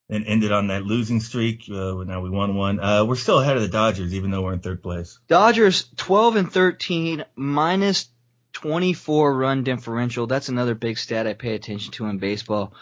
and 0.08 0.25
ended 0.26 0.52
on 0.52 0.69
that 0.69 0.84
losing 0.84 1.20
streak, 1.20 1.64
uh, 1.69 1.94
now 2.04 2.20
we 2.20 2.31
won 2.31 2.54
one. 2.54 2.78
Uh, 2.78 3.04
we're 3.04 3.16
still 3.16 3.40
ahead 3.40 3.56
of 3.56 3.62
the 3.62 3.69
Dodgers, 3.69 4.14
even 4.14 4.31
though 4.31 4.42
we're 4.42 4.52
in 4.52 4.60
third 4.60 4.82
place. 4.82 5.19
Dodgers 5.26 5.88
12 5.96 6.36
and 6.36 6.52
13, 6.52 7.25
minus 7.34 8.08
24 8.52 9.36
run 9.36 9.64
differential. 9.64 10.28
That's 10.28 10.48
another 10.48 10.76
big 10.76 10.96
stat 10.98 11.26
I 11.26 11.34
pay 11.34 11.56
attention 11.56 11.92
to 11.94 12.06
in 12.06 12.19
baseball. 12.19 12.72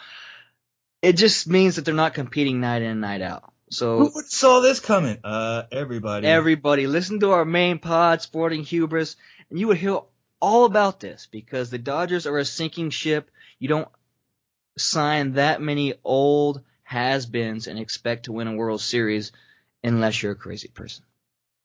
It 1.03 1.17
just 1.17 1.47
means 1.47 1.75
that 1.75 1.83
they're 1.83 1.93
not 1.93 2.13
competing 2.13 2.61
night 2.61 2.81
in 2.81 2.91
and 2.91 3.01
night 3.01 3.21
out. 3.21 3.51
So 3.69 3.97
who 3.99 4.21
saw 4.25 4.61
this 4.61 4.79
coming? 4.79 5.17
Uh, 5.21 5.63
everybody. 5.69 6.25
Everybody, 6.25 6.87
listen 6.87 7.19
to 7.19 7.31
our 7.31 7.43
main 7.43 7.79
pod, 7.79 8.21
Sporting 8.21 8.63
Hubris, 8.63 9.17
and 9.49 9.59
you 9.59 9.67
would 9.67 9.77
hear 9.77 9.99
all 10.39 10.63
about 10.63 11.01
this 11.01 11.27
because 11.29 11.69
the 11.69 11.77
Dodgers 11.77 12.25
are 12.25 12.37
a 12.37 12.45
sinking 12.45 12.89
ship. 12.91 13.29
You 13.59 13.67
don't 13.67 13.89
sign 14.77 15.33
that 15.33 15.61
many 15.61 15.95
old 16.05 16.61
has-beens 16.83 17.67
and 17.67 17.77
expect 17.77 18.25
to 18.25 18.31
win 18.31 18.47
a 18.47 18.55
World 18.55 18.79
Series 18.79 19.33
unless 19.83 20.23
you're 20.23 20.31
a 20.31 20.35
crazy 20.35 20.69
person. 20.69 21.03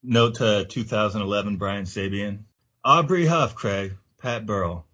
Note 0.03 0.37
to 0.37 0.65
2011 0.69 1.59
Brian 1.59 1.85
Sabean. 1.85 2.41
Aubrey 2.85 3.27
Huff, 3.27 3.55
Craig. 3.55 3.93
Pat 4.21 4.47
Burrell. 4.47 4.85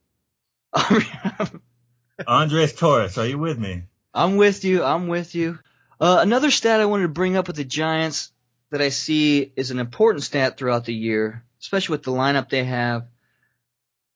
Andres 2.26 2.74
Torres, 2.74 3.16
are 3.16 3.26
you 3.26 3.38
with 3.38 3.58
me? 3.58 3.84
I'm 4.14 4.36
with 4.36 4.64
you. 4.64 4.84
I'm 4.84 5.08
with 5.08 5.34
you. 5.34 5.58
Uh, 6.00 6.18
another 6.20 6.50
stat 6.50 6.80
I 6.80 6.86
wanted 6.86 7.04
to 7.04 7.08
bring 7.08 7.36
up 7.36 7.48
with 7.48 7.56
the 7.56 7.64
Giants 7.64 8.32
that 8.70 8.80
I 8.80 8.90
see 8.90 9.52
is 9.56 9.70
an 9.70 9.78
important 9.78 10.22
stat 10.22 10.56
throughout 10.56 10.84
the 10.84 10.94
year, 10.94 11.44
especially 11.60 11.94
with 11.94 12.04
the 12.04 12.12
lineup 12.12 12.48
they 12.48 12.64
have. 12.64 13.06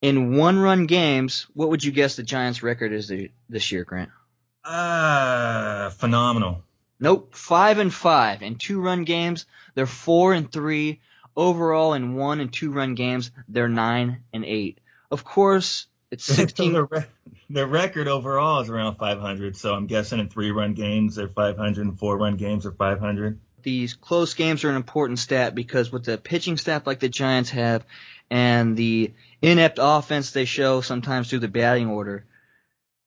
In 0.00 0.36
one 0.36 0.58
run 0.58 0.86
games, 0.86 1.46
what 1.54 1.70
would 1.70 1.82
you 1.82 1.90
guess 1.90 2.14
the 2.14 2.22
Giants' 2.22 2.62
record 2.62 2.92
is 2.92 3.12
this 3.48 3.72
year, 3.72 3.84
Grant? 3.84 4.10
Uh, 4.64 5.90
phenomenal. 5.90 6.62
Nope, 7.00 7.34
five 7.34 7.78
and 7.78 7.92
five. 7.92 8.42
In 8.42 8.56
two 8.56 8.80
run 8.80 9.04
games, 9.04 9.46
they're 9.74 9.86
four 9.86 10.32
and 10.32 10.50
three. 10.50 11.00
Overall, 11.36 11.94
in 11.94 12.14
one 12.14 12.40
and 12.40 12.52
two 12.52 12.70
run 12.70 12.94
games, 12.94 13.30
they're 13.48 13.68
nine 13.68 14.22
and 14.32 14.44
eight. 14.44 14.78
Of 15.10 15.24
course, 15.24 15.86
it's 16.10 16.24
16. 16.24 16.72
their, 16.72 16.84
re- 16.84 17.06
their 17.50 17.66
record 17.66 18.08
overall 18.08 18.60
is 18.60 18.70
around 18.70 18.96
500, 18.96 19.56
so 19.56 19.74
I'm 19.74 19.86
guessing 19.86 20.20
in 20.20 20.28
three 20.28 20.50
run 20.50 20.74
games 20.74 21.16
they're 21.16 21.28
500, 21.28 21.86
and 21.86 21.98
four 21.98 22.16
run 22.16 22.36
games 22.36 22.66
are 22.66 22.72
500. 22.72 23.38
These 23.62 23.94
close 23.94 24.34
games 24.34 24.64
are 24.64 24.70
an 24.70 24.76
important 24.76 25.18
stat 25.18 25.54
because 25.54 25.92
with 25.92 26.04
the 26.04 26.16
pitching 26.16 26.56
staff 26.56 26.86
like 26.86 27.00
the 27.00 27.08
Giants 27.08 27.50
have 27.50 27.84
and 28.30 28.76
the 28.76 29.12
inept 29.42 29.78
offense 29.80 30.30
they 30.30 30.44
show 30.44 30.80
sometimes 30.80 31.28
through 31.28 31.40
the 31.40 31.48
batting 31.48 31.88
order, 31.88 32.24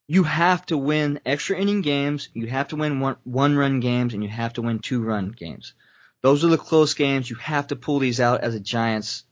you 0.07 0.23
have 0.23 0.65
to 0.65 0.77
win 0.77 1.21
extra 1.25 1.57
inning 1.57 1.81
games, 1.81 2.29
you 2.33 2.47
have 2.47 2.67
to 2.67 2.75
win 2.75 2.99
one, 2.99 3.15
one 3.23 3.55
run 3.55 3.79
games, 3.79 4.13
and 4.13 4.21
you 4.21 4.29
have 4.29 4.53
to 4.53 4.61
win 4.61 4.79
two 4.79 5.01
run 5.01 5.31
games. 5.31 5.73
Those 6.21 6.43
are 6.43 6.49
the 6.49 6.57
close 6.57 6.93
games. 6.93 7.29
You 7.29 7.37
have 7.37 7.67
to 7.67 7.75
pull 7.75 7.99
these 7.99 8.19
out 8.19 8.41
as 8.41 8.53
a 8.53 8.59
Giants 8.59 9.23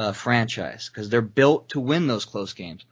uh, 0.00 0.12
franchise 0.12 0.88
because 0.88 1.10
they're 1.10 1.20
built 1.20 1.68
to 1.68 1.80
win 1.80 2.06
those 2.06 2.24
close 2.24 2.54
games. 2.54 2.84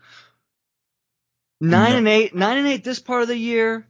Nine 1.59 1.97
and 1.97 2.07
eight, 2.07 2.35
nine 2.35 2.59
and 2.59 2.67
eight 2.67 2.85
this 2.85 3.00
part 3.00 3.23
of 3.23 3.29
the 3.29 3.37
year 3.37 3.87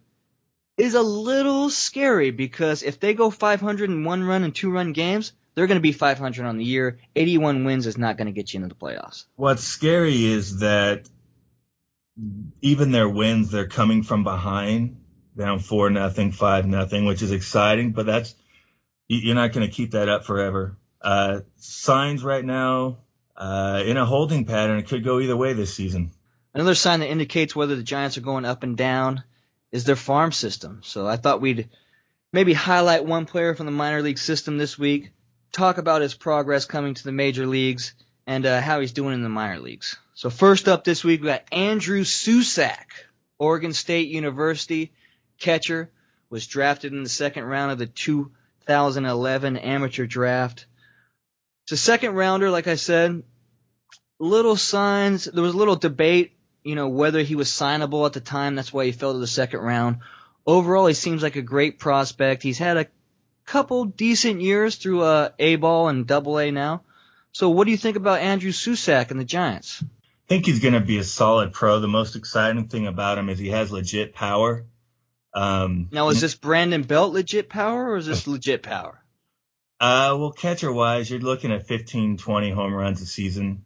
is 0.79 0.95
a 0.95 1.03
little 1.03 1.69
scary 1.69 2.31
because 2.31 2.85
if 2.85 3.01
they 3.01 3.15
go 3.15 3.31
500 3.31 3.91
in 3.91 4.05
one 4.05 4.23
run 4.23 4.45
and 4.45 4.55
two 4.55 4.71
run 4.71 4.93
games, 4.93 5.33
they're 5.55 5.67
going 5.67 5.79
to 5.79 5.83
be 5.83 5.93
500 5.93 6.47
on 6.47 6.59
the 6.59 6.65
year. 6.65 6.99
81 7.17 7.65
wins 7.65 7.89
is 7.89 7.99
not 7.99 8.17
going 8.17 8.27
to 8.27 8.33
get 8.33 8.55
you 8.55 8.63
into 8.63 8.69
the 8.69 8.81
playoffs. 8.81 9.25
What's 9.35 9.65
scary 9.65 10.25
is 10.25 10.61
that 10.61 11.09
even 12.63 12.93
their 12.93 13.09
wins, 13.09 13.51
they're 13.51 13.67
coming 13.67 14.05
from 14.05 14.23
behind, 14.23 15.01
down 15.37 15.59
four 15.59 15.91
nothing, 15.91 16.31
five 16.31 16.67
nothing, 16.67 17.05
which 17.05 17.23
is 17.23 17.33
exciting, 17.33 17.91
but 17.91 18.07
that's 18.07 18.35
you're 19.09 19.35
not 19.35 19.53
going 19.53 19.67
to 19.69 19.75
keep 19.75 19.91
that 19.91 20.09
up 20.09 20.25
forever. 20.25 20.79
Uh, 21.01 21.41
signs 21.57 22.23
right 22.23 22.45
now 22.45 22.99
uh, 23.39 23.83
in 23.87 23.97
a 23.97 24.05
holding 24.05 24.45
pattern. 24.45 24.79
It 24.79 24.89
could 24.89 25.05
go 25.05 25.21
either 25.21 25.37
way 25.37 25.53
this 25.55 25.73
season. 25.73 26.11
Another 26.53 26.75
sign 26.75 27.01
that 27.01 27.11
indicates 27.11 27.55
whether 27.55 27.77
the 27.77 27.83
Giants 27.83 28.19
are 28.19 28.23
going 28.23 28.45
up 28.45 28.65
and 28.65 28.77
down 28.77 29.23
is 29.71 29.85
their 29.85 29.97
farm 29.97 30.33
system. 30.33 30.81
So 30.83 31.07
I 31.07 31.17
thought 31.17 31.41
we'd 31.41 31.69
maybe 32.33 32.53
highlight 32.53 33.05
one 33.05 33.27
player 33.27 33.55
from 33.55 33.67
the 33.67 33.73
minor 33.73 34.03
league 34.03 34.19
system 34.19 34.59
this 34.59 34.79
week, 34.79 35.13
talk 35.53 35.79
about 35.79 36.03
his 36.03 36.15
progress 36.15 36.65
coming 36.65 36.95
to 36.95 37.05
the 37.05 37.13
major 37.13 37.47
leagues, 37.47 37.95
and 38.27 38.45
uh, 38.45 38.61
how 38.61 38.81
he's 38.81 38.93
doing 38.93 39.15
in 39.15 39.23
the 39.23 39.29
minor 39.29 39.61
leagues. 39.61 39.97
So 40.15 40.31
first 40.31 40.69
up 40.69 40.85
this 40.85 41.05
week, 41.05 41.21
we 41.21 41.29
got 41.29 41.45
Andrew 41.53 42.03
Susac, 42.03 42.87
Oregon 43.39 43.73
State 43.73 44.09
University 44.09 44.93
catcher, 45.39 45.91
was 46.29 46.47
drafted 46.47 46.93
in 46.93 47.05
the 47.05 47.09
second 47.09 47.45
round 47.45 47.73
of 47.73 47.79
the 47.79 47.87
2011 47.87 49.57
amateur 49.57 50.07
draft. 50.07 50.67
It's 51.69 51.73
a 51.73 51.85
second 51.85 52.15
rounder, 52.15 52.51
like 52.51 52.67
I 52.67 52.77
said. 52.77 53.25
little 54.19 54.57
signs. 54.57 55.27
There 55.27 55.43
was 55.43 55.53
a 55.53 55.59
little 55.59 55.77
debate, 55.77 56.33
you 56.65 56.75
know, 56.75 56.89
whether 56.89 57.21
he 57.21 57.35
was 57.35 57.51
signable 57.51 58.07
at 58.07 58.15
the 58.15 58.23
time. 58.23 58.55
That's 58.55 58.73
why 58.73 58.87
he 58.87 58.93
fell 58.93 59.13
to 59.13 59.19
the 59.19 59.27
second 59.27 59.61
round. 59.61 59.99
Overall, 60.47 60.87
he 60.87 60.95
seems 60.95 61.23
like 61.23 61.37
a 61.37 61.43
great 61.43 61.79
prospect. 61.79 62.43
He's 62.43 62.57
had 62.57 62.79
a 62.79 62.87
couple 63.45 63.85
decent 63.85 64.41
years 64.41 64.77
through 64.77 65.03
uh, 65.03 65.29
A 65.39 65.57
ball 65.57 65.89
and 65.89 66.07
Double 66.07 66.39
A 66.39 66.51
now. 66.51 66.85
So, 67.33 67.51
what 67.51 67.67
do 67.67 67.71
you 67.71 67.77
think 67.77 67.99
about 67.99 68.21
Andrew 68.21 68.53
Susac 68.53 69.11
and 69.11 69.21
the 69.21 69.27
Giants? 69.27 69.85
I 69.85 70.27
think 70.27 70.47
he's 70.47 70.61
going 70.61 70.73
to 70.73 70.81
be 70.81 70.97
a 70.97 71.05
solid 71.05 71.53
pro. 71.53 71.81
The 71.81 71.87
most 71.87 72.17
exciting 72.17 72.69
thing 72.69 72.87
about 72.87 73.19
him 73.19 73.29
is 73.29 73.39
he 73.39 73.51
has 73.51 73.71
legit 73.71 74.15
power. 74.15 74.65
Um, 75.35 75.91
now, 75.93 76.09
is 76.09 76.23
this 76.23 76.35
Brandon 76.35 76.81
Belt 76.81 77.13
legit 77.13 77.51
power 77.51 77.91
or 77.91 77.99
is 77.99 78.07
this 78.07 78.27
legit 78.27 78.63
power? 78.63 79.05
Uh, 79.81 80.17
well, 80.19 80.33
catcher 80.33 80.73
wise, 80.73 81.09
you're 81.09 81.21
looking 81.21 81.53
at 81.53 81.69
15, 81.69 82.17
20 82.17 82.51
home 82.51 82.75
runs 82.75 83.01
a 83.01 83.07
season. 83.07 83.65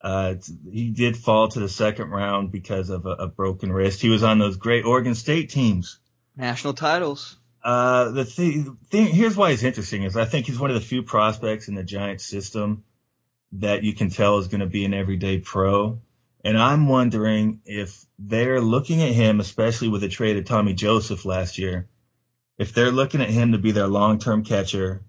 Uh, 0.00 0.34
he 0.70 0.90
did 0.90 1.16
fall 1.16 1.48
to 1.48 1.58
the 1.58 1.68
second 1.68 2.10
round 2.10 2.52
because 2.52 2.90
of 2.90 3.06
a, 3.06 3.10
a, 3.10 3.26
broken 3.26 3.72
wrist. 3.72 4.00
He 4.00 4.10
was 4.10 4.22
on 4.22 4.38
those 4.38 4.56
great 4.56 4.84
Oregon 4.84 5.14
State 5.14 5.50
teams. 5.50 5.98
National 6.36 6.74
titles. 6.74 7.36
Uh, 7.64 8.10
the 8.10 8.24
thing, 8.24 8.78
thing, 8.90 9.08
here's 9.08 9.36
why 9.36 9.50
he's 9.50 9.64
interesting 9.64 10.04
is 10.04 10.16
I 10.16 10.24
think 10.24 10.46
he's 10.46 10.58
one 10.58 10.70
of 10.70 10.74
the 10.74 10.86
few 10.86 11.02
prospects 11.02 11.66
in 11.66 11.74
the 11.74 11.82
Giants 11.82 12.24
system 12.24 12.84
that 13.52 13.82
you 13.82 13.94
can 13.94 14.10
tell 14.10 14.38
is 14.38 14.48
going 14.48 14.60
to 14.60 14.66
be 14.66 14.84
an 14.84 14.94
everyday 14.94 15.38
pro. 15.38 16.00
And 16.44 16.56
I'm 16.56 16.86
wondering 16.86 17.60
if 17.64 18.06
they're 18.18 18.60
looking 18.60 19.02
at 19.02 19.12
him, 19.12 19.40
especially 19.40 19.88
with 19.88 20.02
the 20.02 20.08
trade 20.08 20.36
of 20.36 20.44
Tommy 20.44 20.74
Joseph 20.74 21.24
last 21.24 21.58
year, 21.58 21.88
if 22.56 22.72
they're 22.72 22.92
looking 22.92 23.20
at 23.20 23.30
him 23.30 23.52
to 23.52 23.58
be 23.58 23.72
their 23.72 23.88
long-term 23.88 24.44
catcher 24.44 25.02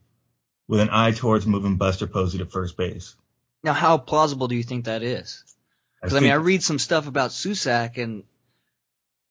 with 0.70 0.80
an 0.80 0.90
eye 0.92 1.12
towards 1.12 1.48
moving 1.48 1.78
Buster 1.78 2.06
Posey 2.06 2.38
to 2.38 2.46
first 2.46 2.78
base. 2.78 3.16
Now, 3.64 3.74
how 3.74 3.98
plausible 3.98 4.48
do 4.48 4.56
you 4.56 4.62
think 4.62 4.86
that 4.86 5.02
is? 5.02 5.44
Because 6.00 6.14
I, 6.14 6.18
I, 6.18 6.20
mean, 6.22 6.32
I 6.32 6.36
read 6.36 6.62
some 6.62 6.78
stuff 6.78 7.08
about 7.08 7.32
Susac, 7.32 7.98
and 7.98 8.24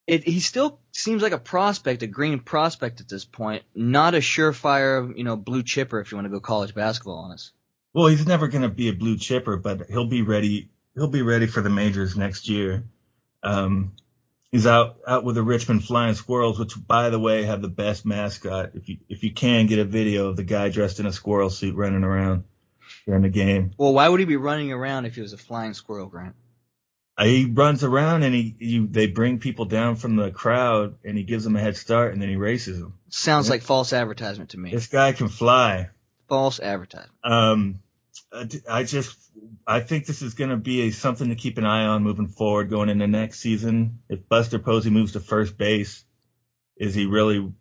it, 0.08 0.24
he 0.24 0.40
still 0.40 0.80
seems 0.90 1.22
like 1.22 1.32
a 1.32 1.38
prospect, 1.38 2.02
a 2.02 2.08
green 2.08 2.40
prospect 2.40 3.00
at 3.00 3.08
this 3.08 3.24
point, 3.24 3.62
not 3.72 4.14
a 4.14 4.18
surefire, 4.18 5.16
you 5.16 5.22
know, 5.22 5.36
blue 5.36 5.62
chipper 5.62 6.00
if 6.00 6.10
you 6.10 6.16
want 6.16 6.26
to 6.26 6.30
go 6.30 6.40
college 6.40 6.74
basketball 6.74 7.18
on 7.18 7.30
us. 7.30 7.52
Well, 7.94 8.08
he's 8.08 8.26
never 8.26 8.48
going 8.48 8.62
to 8.62 8.68
be 8.68 8.88
a 8.88 8.92
blue 8.92 9.16
chipper, 9.16 9.56
but 9.56 9.88
he'll 9.88 10.08
be 10.08 10.22
ready. 10.22 10.70
He'll 10.96 11.06
be 11.06 11.22
ready 11.22 11.46
for 11.46 11.62
the 11.62 11.70
majors 11.70 12.16
next 12.16 12.48
year. 12.48 12.82
Um, 13.44 13.92
he's 14.52 14.66
out 14.66 14.98
out 15.06 15.24
with 15.24 15.34
the 15.34 15.42
Richmond 15.42 15.84
Flying 15.84 16.14
Squirrels, 16.14 16.58
which, 16.58 16.74
by 16.86 17.10
the 17.10 17.18
way, 17.18 17.44
have 17.44 17.62
the 17.62 17.68
best 17.68 18.04
mascot. 18.06 18.70
If 18.74 18.88
you 18.88 18.98
if 19.08 19.22
you 19.22 19.32
can 19.32 19.66
get 19.66 19.78
a 19.78 19.84
video 19.84 20.28
of 20.28 20.36
the 20.36 20.44
guy 20.44 20.68
dressed 20.68 21.00
in 21.00 21.06
a 21.06 21.12
squirrel 21.12 21.50
suit 21.50 21.74
running 21.74 22.04
around 22.04 22.44
during 23.06 23.22
the 23.22 23.28
game. 23.28 23.72
Well, 23.76 23.92
why 23.92 24.08
would 24.08 24.20
he 24.20 24.26
be 24.26 24.36
running 24.36 24.72
around 24.72 25.06
if 25.06 25.14
he 25.14 25.20
was 25.20 25.32
a 25.32 25.38
flying 25.38 25.74
squirrel, 25.74 26.06
Grant? 26.06 26.34
He 27.20 27.46
runs 27.46 27.82
around 27.82 28.22
and 28.22 28.32
he 28.32 28.54
you, 28.60 28.86
they 28.86 29.08
bring 29.08 29.40
people 29.40 29.64
down 29.64 29.96
from 29.96 30.14
the 30.14 30.30
crowd 30.30 30.98
and 31.04 31.18
he 31.18 31.24
gives 31.24 31.42
them 31.42 31.56
a 31.56 31.60
head 31.60 31.76
start 31.76 32.12
and 32.12 32.22
then 32.22 32.28
he 32.28 32.36
races 32.36 32.78
them. 32.78 32.94
Sounds 33.08 33.48
yeah. 33.48 33.54
like 33.54 33.62
false 33.62 33.92
advertisement 33.92 34.50
to 34.50 34.58
me. 34.58 34.70
This 34.70 34.86
guy 34.86 35.12
can 35.12 35.28
fly. 35.28 35.90
False 36.28 36.60
advertisement. 36.60 37.10
Um, 37.24 37.80
I 38.68 38.84
just 38.84 39.16
I 39.66 39.80
think 39.80 40.06
this 40.06 40.22
is 40.22 40.34
going 40.34 40.50
to 40.50 40.56
be 40.56 40.82
a, 40.82 40.90
something 40.90 41.28
to 41.28 41.34
keep 41.34 41.58
an 41.58 41.64
eye 41.64 41.86
on 41.86 42.02
moving 42.02 42.28
forward 42.28 42.70
going 42.70 42.88
into 42.88 43.06
next 43.06 43.40
season. 43.40 44.00
If 44.08 44.28
Buster 44.28 44.58
Posey 44.58 44.90
moves 44.90 45.12
to 45.12 45.20
first 45.20 45.56
base, 45.56 46.04
is 46.76 46.94
he 46.94 47.06
really? 47.06 47.52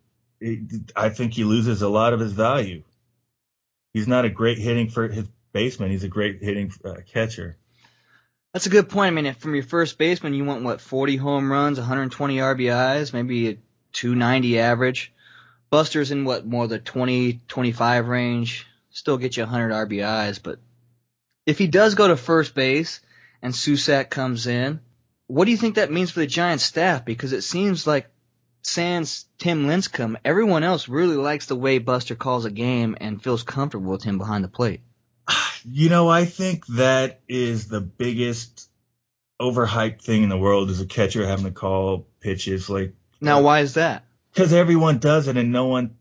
I 0.94 1.08
think 1.08 1.34
he 1.34 1.44
loses 1.44 1.82
a 1.82 1.88
lot 1.88 2.12
of 2.12 2.20
his 2.20 2.32
value. 2.32 2.82
He's 3.92 4.08
not 4.08 4.24
a 4.24 4.30
great 4.30 4.58
hitting 4.58 4.88
for 4.90 5.08
his 5.08 5.28
baseman. 5.52 5.90
He's 5.90 6.04
a 6.04 6.08
great 6.08 6.42
hitting 6.42 6.72
uh, 6.84 6.94
catcher. 7.06 7.56
That's 8.52 8.66
a 8.66 8.70
good 8.70 8.88
point. 8.88 9.08
I 9.08 9.10
mean, 9.10 9.26
if 9.26 9.36
from 9.36 9.54
your 9.54 9.64
first 9.64 9.98
baseman, 9.98 10.34
you 10.34 10.44
want 10.44 10.64
what 10.64 10.80
40 10.80 11.16
home 11.16 11.50
runs, 11.50 11.78
120 11.78 12.36
RBIs, 12.36 13.12
maybe 13.12 13.48
a 13.48 13.58
290 13.92 14.58
average. 14.58 15.12
Buster's 15.70 16.10
in 16.10 16.24
what 16.24 16.46
more 16.46 16.66
the 16.66 16.78
20, 16.78 17.40
25 17.46 18.08
range. 18.08 18.66
Still 18.98 19.16
get 19.16 19.36
you 19.36 19.44
100 19.44 19.70
RBIs, 19.88 20.42
but 20.42 20.58
if 21.46 21.56
he 21.56 21.68
does 21.68 21.94
go 21.94 22.08
to 22.08 22.16
first 22.16 22.52
base 22.52 23.00
and 23.40 23.54
Susac 23.54 24.10
comes 24.10 24.48
in, 24.48 24.80
what 25.28 25.44
do 25.44 25.52
you 25.52 25.56
think 25.56 25.76
that 25.76 25.92
means 25.92 26.10
for 26.10 26.18
the 26.18 26.26
Giants 26.26 26.64
staff? 26.64 27.04
Because 27.04 27.32
it 27.32 27.42
seems 27.42 27.86
like 27.86 28.10
sans 28.62 29.26
Tim 29.38 29.68
Lincecum, 29.68 30.16
everyone 30.24 30.64
else 30.64 30.88
really 30.88 31.14
likes 31.14 31.46
the 31.46 31.54
way 31.54 31.78
Buster 31.78 32.16
calls 32.16 32.44
a 32.44 32.50
game 32.50 32.96
and 33.00 33.22
feels 33.22 33.44
comfortable 33.44 33.92
with 33.92 34.02
him 34.02 34.18
behind 34.18 34.42
the 34.42 34.48
plate. 34.48 34.80
You 35.64 35.90
know, 35.90 36.08
I 36.08 36.24
think 36.24 36.66
that 36.66 37.20
is 37.28 37.68
the 37.68 37.80
biggest 37.80 38.68
overhyped 39.40 40.02
thing 40.02 40.24
in 40.24 40.28
the 40.28 40.36
world 40.36 40.70
is 40.70 40.80
a 40.80 40.86
catcher 40.86 41.24
having 41.24 41.44
to 41.44 41.52
call 41.52 42.08
pitches. 42.18 42.68
Like 42.68 42.94
now, 43.20 43.42
why 43.42 43.60
is 43.60 43.74
that? 43.74 44.06
Because 44.34 44.52
everyone 44.52 44.98
does 44.98 45.28
it, 45.28 45.36
and 45.36 45.52
no 45.52 45.66
one, 45.66 45.98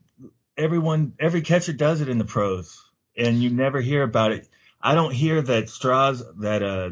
everyone, 0.57 1.13
every 1.19 1.41
catcher 1.41 1.73
does 1.73 2.01
it 2.01 2.09
in 2.09 2.17
the 2.17 2.25
pros, 2.25 2.83
and 3.17 3.41
you 3.41 3.49
never 3.49 3.81
hear 3.81 4.03
about 4.03 4.31
it. 4.31 4.47
I 4.81 4.95
don't 4.95 5.13
hear 5.13 5.41
that 5.41 5.69
Straws 5.69 6.23
that 6.37 6.63
uh 6.63 6.89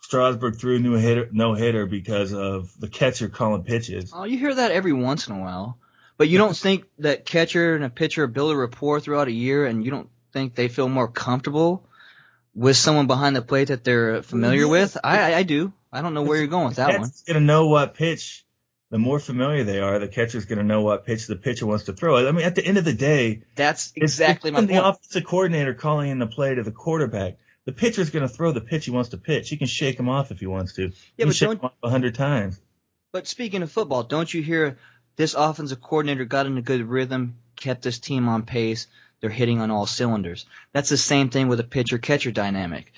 Strasburg 0.00 0.56
threw 0.56 0.76
a 0.76 0.78
new 0.78 0.94
hitter, 0.94 1.28
no 1.32 1.54
hitter 1.54 1.84
because 1.84 2.32
of 2.32 2.72
the 2.78 2.88
catcher 2.88 3.28
calling 3.28 3.64
pitches. 3.64 4.12
Oh, 4.14 4.24
you 4.24 4.38
hear 4.38 4.54
that 4.54 4.70
every 4.70 4.92
once 4.92 5.26
in 5.26 5.34
a 5.34 5.40
while, 5.40 5.78
but 6.16 6.28
you 6.28 6.38
don't 6.38 6.56
think 6.64 6.84
that 7.00 7.26
catcher 7.26 7.74
and 7.74 7.84
a 7.84 7.90
pitcher 7.90 8.26
build 8.26 8.52
a 8.52 8.56
rapport 8.56 9.00
throughout 9.00 9.28
a 9.28 9.32
year, 9.32 9.66
and 9.66 9.84
you 9.84 9.90
don't 9.90 10.08
think 10.32 10.54
they 10.54 10.68
feel 10.68 10.88
more 10.88 11.08
comfortable 11.08 11.86
with 12.54 12.76
someone 12.76 13.06
behind 13.06 13.36
the 13.36 13.42
plate 13.42 13.68
that 13.68 13.84
they're 13.84 14.22
familiar 14.22 14.66
with. 14.66 14.96
I, 15.04 15.34
I 15.34 15.42
do. 15.42 15.72
I 15.92 16.02
don't 16.02 16.14
know 16.14 16.22
where 16.22 16.38
you're 16.38 16.46
going 16.46 16.68
with 16.68 16.76
that 16.76 16.98
one. 16.98 17.10
Gonna 17.26 17.40
know 17.40 17.66
what 17.66 17.94
pitch. 17.94 18.45
The 18.90 18.98
more 18.98 19.18
familiar 19.18 19.64
they 19.64 19.80
are, 19.80 19.98
the 19.98 20.08
catcher's 20.08 20.44
gonna 20.44 20.62
know 20.62 20.82
what 20.82 21.04
pitch 21.04 21.26
the 21.26 21.36
pitcher 21.36 21.66
wants 21.66 21.84
to 21.84 21.92
throw. 21.92 22.26
I 22.26 22.30
mean, 22.32 22.46
at 22.46 22.54
the 22.54 22.64
end 22.64 22.78
of 22.78 22.84
the 22.84 22.92
day, 22.92 23.42
that's 23.54 23.92
exactly 23.96 24.50
it's, 24.50 24.58
it's 24.58 24.68
my 24.68 24.74
the 24.74 24.88
offensive 24.88 25.24
coordinator 25.24 25.74
calling 25.74 26.10
in 26.10 26.18
the 26.18 26.26
play 26.26 26.54
to 26.54 26.62
the 26.62 26.70
quarterback. 26.70 27.38
The 27.64 27.72
pitcher's 27.72 28.10
gonna 28.10 28.28
throw 28.28 28.52
the 28.52 28.60
pitch 28.60 28.84
he 28.84 28.92
wants 28.92 29.10
to 29.10 29.16
pitch. 29.16 29.48
He 29.48 29.56
can 29.56 29.66
shake 29.66 29.98
him 29.98 30.08
off 30.08 30.30
if 30.30 30.38
he 30.38 30.46
wants 30.46 30.74
to. 30.74 30.82
Yeah, 30.82 30.90
he 31.16 31.24
but 31.24 31.34
shake 31.34 31.48
don't, 31.48 31.58
him 31.58 31.64
off 31.64 31.74
a 31.82 31.90
hundred 31.90 32.14
times. 32.14 32.60
But 33.12 33.26
speaking 33.26 33.62
of 33.62 33.72
football, 33.72 34.04
don't 34.04 34.32
you 34.32 34.42
hear 34.42 34.78
this 35.16 35.34
offensive 35.34 35.80
coordinator 35.80 36.24
got 36.24 36.46
in 36.46 36.56
a 36.56 36.62
good 36.62 36.82
rhythm, 36.82 37.38
kept 37.56 37.82
this 37.82 37.98
team 37.98 38.28
on 38.28 38.44
pace 38.44 38.86
they're 39.20 39.30
hitting 39.30 39.60
on 39.60 39.70
all 39.70 39.86
cylinders. 39.86 40.46
That's 40.72 40.88
the 40.88 40.96
same 40.96 41.30
thing 41.30 41.48
with 41.48 41.60
a 41.60 41.64
pitcher 41.64 41.98
catcher 41.98 42.30
dynamic. 42.30 42.92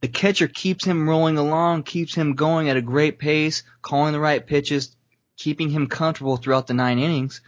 The 0.00 0.08
catcher 0.08 0.48
keeps 0.48 0.84
him 0.84 1.08
rolling 1.08 1.38
along, 1.38 1.82
keeps 1.82 2.14
him 2.14 2.34
going 2.34 2.68
at 2.68 2.76
a 2.76 2.82
great 2.82 3.18
pace, 3.18 3.64
calling 3.82 4.12
the 4.12 4.20
right 4.20 4.46
pitches, 4.46 4.94
keeping 5.36 5.70
him 5.70 5.88
comfortable 5.88 6.36
throughout 6.36 6.66
the 6.66 6.74
nine 6.74 6.98
innings. 6.98 7.40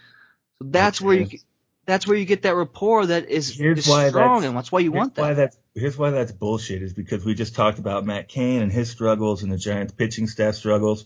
So 0.59 0.69
that's 0.69 1.01
okay. 1.01 1.07
where 1.07 1.17
you 1.17 1.39
that's 1.87 2.07
where 2.07 2.17
you 2.17 2.25
get 2.25 2.43
that 2.43 2.55
rapport 2.55 3.07
that 3.07 3.29
is, 3.29 3.59
is 3.61 3.85
strong, 3.85 4.45
and 4.45 4.57
that's 4.57 4.71
why 4.71 4.79
you 4.81 4.93
want 4.93 5.17
that. 5.17 5.23
Why 5.23 5.35
that's, 5.35 5.59
here's 5.75 5.99
why 5.99 6.11
that's 6.11 6.31
bullshit 6.31 6.83
is 6.83 6.93
because 6.93 7.25
we 7.25 7.35
just 7.35 7.55
talked 7.55 7.79
about 7.79 8.05
Matt 8.05 8.29
Cain 8.29 8.63
and 8.63 8.71
his 8.71 8.91
struggles 8.91 9.43
and 9.43 9.51
the 9.51 9.57
Giants 9.57 9.93
pitching 9.93 10.29
staff 10.29 10.55
struggles. 10.55 11.05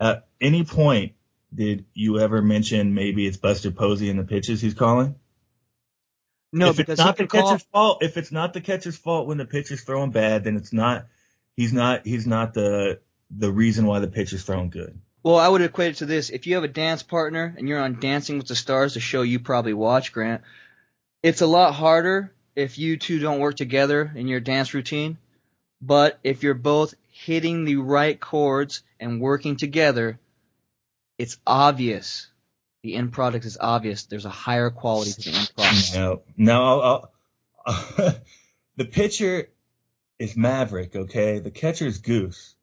At 0.00 0.26
any 0.40 0.64
point, 0.64 1.12
did 1.54 1.84
you 1.94 2.20
ever 2.20 2.40
mention 2.40 2.94
maybe 2.94 3.26
it's 3.26 3.36
Buster 3.36 3.70
Posey 3.70 4.08
and 4.08 4.18
the 4.18 4.24
pitches 4.24 4.60
he's 4.60 4.74
calling? 4.74 5.16
No, 6.54 6.70
if 6.70 6.78
it's 6.78 6.98
not 6.98 7.16
the 7.16 7.26
call... 7.26 7.42
catcher's 7.42 7.66
fault, 7.72 8.02
if 8.02 8.16
it's 8.16 8.30
not 8.30 8.52
the 8.52 8.60
catcher's 8.60 8.96
fault 8.96 9.26
when 9.26 9.38
the 9.38 9.44
pitcher's 9.44 9.82
throwing 9.82 10.12
bad, 10.12 10.44
then 10.44 10.56
it's 10.56 10.72
not. 10.72 11.06
He's 11.56 11.72
not. 11.72 12.06
He's 12.06 12.26
not 12.26 12.54
the 12.54 13.00
the 13.30 13.50
reason 13.50 13.86
why 13.86 13.98
the 13.98 14.06
pitcher's 14.06 14.44
throwing 14.44 14.70
good. 14.70 14.98
Well, 15.24 15.36
I 15.36 15.48
would 15.48 15.62
equate 15.62 15.92
it 15.92 15.96
to 15.96 16.06
this: 16.06 16.30
if 16.30 16.46
you 16.46 16.54
have 16.54 16.62
a 16.64 16.68
dance 16.68 17.02
partner 17.02 17.54
and 17.58 17.68
you're 17.68 17.80
on 17.80 17.98
Dancing 17.98 18.38
with 18.38 18.46
the 18.46 18.54
Stars, 18.54 18.94
the 18.94 19.00
show 19.00 19.22
you 19.22 19.40
probably 19.40 19.74
watch, 19.74 20.12
Grant, 20.12 20.42
it's 21.22 21.40
a 21.40 21.46
lot 21.46 21.74
harder 21.74 22.32
if 22.54 22.78
you 22.78 22.98
two 22.98 23.18
don't 23.18 23.40
work 23.40 23.56
together 23.56 24.12
in 24.14 24.28
your 24.28 24.40
dance 24.40 24.74
routine. 24.74 25.18
But 25.82 26.20
if 26.22 26.44
you're 26.44 26.54
both 26.54 26.94
hitting 27.10 27.64
the 27.64 27.76
right 27.76 28.18
chords 28.18 28.82
and 29.00 29.20
working 29.20 29.56
together, 29.56 30.20
it's 31.18 31.36
obvious 31.46 32.28
the 32.84 32.96
end 32.96 33.12
product 33.12 33.46
is 33.46 33.56
obvious. 33.58 34.04
There's 34.04 34.26
a 34.26 34.30
higher 34.30 34.68
quality 34.68 35.12
to 35.12 35.30
the 35.30 35.36
end 35.36 35.52
product. 35.56 35.94
No, 35.94 36.22
no. 36.36 36.62
I'll, 36.62 37.12
I'll, 37.64 38.14
the 38.76 38.84
pitcher 38.84 39.48
is 40.18 40.36
Maverick, 40.36 40.94
okay? 40.94 41.38
The 41.38 41.50
catcher 41.50 41.86
is 41.86 41.98
Goose. 41.98 42.54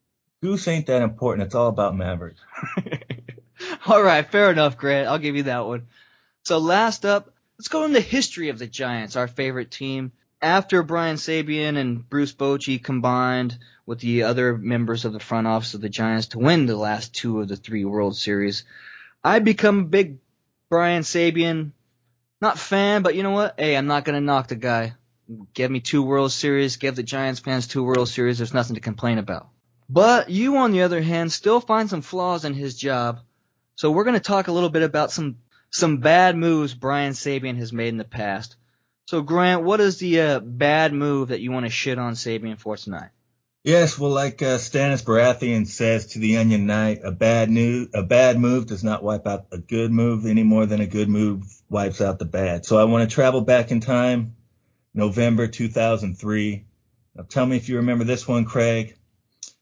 Goose 0.44 0.68
ain't 0.68 0.86
that 0.86 1.02
important. 1.02 1.48
It's 1.48 1.56
all 1.56 1.70
about 1.70 1.98
Maverick. 1.98 2.36
all 3.88 4.02
right, 4.02 4.24
fair 4.24 4.52
enough, 4.52 4.78
Grant. 4.78 5.08
I'll 5.08 5.18
give 5.18 5.36
you 5.36 5.44
that 5.44 5.66
one. 5.66 5.88
So 6.44 6.60
last 6.60 7.04
up, 7.04 7.34
let's 7.58 7.68
go 7.68 7.84
in 7.86 7.92
the 7.92 8.00
history 8.00 8.50
of 8.50 8.60
the 8.60 8.68
Giants, 8.68 9.16
our 9.16 9.28
favorite 9.28 9.72
team. 9.72 10.12
After 10.40 10.84
Brian 10.84 11.16
Sabean 11.16 11.78
and 11.78 12.08
Bruce 12.08 12.34
Bochy 12.34 12.84
combined 12.84 13.58
with 13.88 14.00
the 14.00 14.24
other 14.24 14.56
members 14.56 15.04
of 15.04 15.14
the 15.14 15.20
front 15.20 15.48
office 15.48 15.74
of 15.74 15.82
the 15.82 15.90
Giants 15.90 16.28
to 16.28 16.40
win 16.40 16.68
the 16.68 16.78
last 16.78 17.16
two 17.16 17.42
of 17.42 17.48
the 17.48 17.58
three 17.58 17.86
World 17.86 18.16
Series, 18.16 18.66
I 19.24 19.40
become 19.40 19.80
a 19.80 19.84
big 19.84 20.18
Brian 20.70 21.04
Sabean, 21.04 21.72
not 22.42 22.58
fan, 22.58 23.04
but 23.04 23.16
you 23.16 23.24
know 23.24 23.32
what? 23.32 23.56
Hey, 23.60 23.78
I'm 23.78 23.88
not 23.88 24.06
gonna 24.06 24.22
knock 24.22 24.48
the 24.48 24.56
guy. 24.56 24.94
Give 25.54 25.70
me 25.70 25.80
two 25.80 26.04
World 26.04 26.32
Series. 26.32 26.78
Give 26.78 26.96
the 26.96 27.04
Giants 27.04 27.40
fans 27.40 27.68
two 27.68 27.84
World 27.84 28.10
Series. 28.10 28.38
There's 28.40 28.54
nothing 28.54 28.76
to 28.76 28.82
complain 28.82 29.18
about. 29.18 29.50
But 29.90 30.30
you, 30.30 30.58
on 30.58 30.72
the 30.72 30.84
other 30.84 31.02
hand, 31.02 31.32
still 31.32 31.60
find 31.60 31.90
some 31.90 32.02
flaws 32.02 32.46
in 32.46 32.54
his 32.54 32.76
job. 32.76 33.20
So 33.76 33.92
we're 33.92 34.06
to 34.06 34.20
talk 34.20 34.48
a 34.48 34.52
little 34.52 34.70
bit 34.70 34.84
about 34.84 35.12
some 35.12 35.38
some 35.70 35.98
bad 35.98 36.36
moves 36.36 36.74
Brian 36.74 37.14
Sabean 37.14 37.58
has 37.58 37.72
made 37.72 37.90
in 37.90 37.98
the 37.98 38.04
past. 38.04 38.56
So 39.06 39.22
Grant, 39.22 39.64
what 39.64 39.82
is 39.82 39.98
the 39.98 40.22
uh, 40.22 40.40
bad 40.40 40.94
move 40.94 41.30
that 41.30 41.42
you 41.42 41.52
want 41.52 41.66
to 41.66 41.70
shit 41.72 41.98
on 41.98 42.14
Sabean 42.14 42.60
for 42.60 42.78
tonight? 42.78 43.10
Yes, 43.64 44.00
well, 44.00 44.10
like 44.10 44.42
uh, 44.42 44.58
Stannis 44.58 45.04
Baratheon 45.04 45.68
says 45.68 46.08
to 46.08 46.20
the 46.20 46.38
Onion 46.38 46.66
Knight, 46.66 47.02
a 47.04 47.12
bad 47.12 47.52
new, 47.52 47.88
a 47.94 48.02
bad 48.02 48.40
move 48.40 48.66
does 48.66 48.84
not 48.84 49.04
wipe 49.04 49.28
out 49.28 49.46
a 49.52 49.60
good 49.60 49.92
move 49.92 50.26
any 50.26 50.42
more 50.42 50.66
than 50.66 50.82
a 50.82 50.88
good 50.88 51.08
move 51.08 51.44
wipes 51.70 52.02
out 52.02 52.18
the 52.18 52.26
bad. 52.26 52.66
So 52.66 52.80
I 52.80 52.86
want 52.86 53.08
to 53.08 53.14
travel 53.14 53.42
back 53.42 53.70
in 53.70 53.80
time, 53.80 54.36
November 54.96 55.46
2003. 55.46 56.66
Now 57.14 57.24
tell 57.30 57.46
me 57.46 57.56
if 57.56 57.70
you 57.70 57.78
remember 57.78 58.04
this 58.04 58.28
one, 58.28 58.46
Craig, 58.46 58.98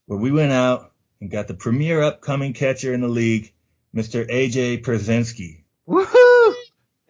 where 0.06 0.20
we 0.20 0.32
went 0.32 0.54
out 0.54 0.94
and 1.20 1.30
got 1.30 1.50
the 1.50 1.54
premier 1.54 2.02
upcoming 2.02 2.54
catcher 2.54 2.94
in 2.94 3.02
the 3.02 3.10
league, 3.10 3.52
Mr. 3.94 4.26
AJ 4.26 4.82
Pierzynski. 4.82 5.64
Woohoo! 5.90 6.54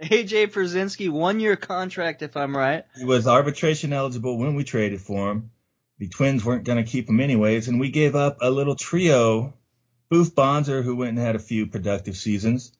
AJ 0.01 0.53
Pierzynski, 0.53 1.11
one 1.11 1.39
year 1.39 1.55
contract 1.55 2.23
if 2.23 2.35
I'm 2.35 2.57
right. 2.57 2.85
He 2.97 3.05
was 3.05 3.27
arbitration 3.27 3.93
eligible 3.93 4.39
when 4.39 4.55
we 4.55 4.63
traded 4.63 5.01
for 5.01 5.29
him 5.29 5.51
the 5.99 6.07
Twins 6.07 6.43
weren't 6.43 6.63
going 6.63 6.83
to 6.83 6.89
keep 6.89 7.09
him 7.09 7.19
anyways, 7.19 7.67
and 7.67 7.79
we 7.79 7.91
gave 7.91 8.15
up 8.15 8.37
a 8.41 8.49
little 8.49 8.75
trio. 8.75 9.53
Boof 10.09 10.33
Bonser, 10.33 10.81
who 10.81 10.95
went 10.95 11.11
and 11.11 11.19
had 11.19 11.35
a 11.35 11.39
few 11.39 11.67
productive 11.67 12.17
seasons. 12.17 12.71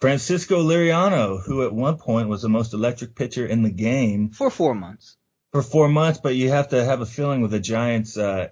Francisco 0.00 0.62
Liriano, 0.62 1.42
who 1.44 1.64
at 1.64 1.74
one 1.74 1.98
point 1.98 2.28
was 2.28 2.40
the 2.40 2.48
most 2.48 2.72
electric 2.72 3.14
pitcher 3.16 3.44
in 3.44 3.62
the 3.62 3.70
game. 3.70 4.30
For 4.30 4.48
four 4.48 4.74
months. 4.74 5.16
For 5.52 5.62
four 5.62 5.88
months, 5.88 6.20
but 6.22 6.36
you 6.36 6.50
have 6.50 6.68
to 6.68 6.84
have 6.84 7.00
a 7.00 7.06
feeling 7.06 7.42
with 7.42 7.50
the 7.50 7.60
Giants' 7.60 8.16
uh, 8.16 8.48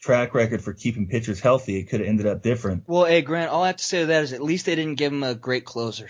track 0.00 0.34
record 0.34 0.62
for 0.62 0.72
keeping 0.72 1.06
pitchers 1.06 1.40
healthy, 1.40 1.76
it 1.76 1.84
could 1.84 2.00
have 2.00 2.08
ended 2.08 2.26
up 2.26 2.42
different. 2.42 2.84
Well, 2.86 3.04
hey, 3.04 3.22
Grant, 3.22 3.50
all 3.50 3.62
I 3.62 3.68
have 3.68 3.76
to 3.76 3.84
say 3.84 4.00
to 4.00 4.06
that 4.06 4.24
is 4.24 4.32
at 4.32 4.42
least 4.42 4.66
they 4.66 4.74
didn't 4.74 4.96
give 4.96 5.12
him 5.12 5.22
a 5.22 5.34
great 5.34 5.64
closer. 5.64 6.08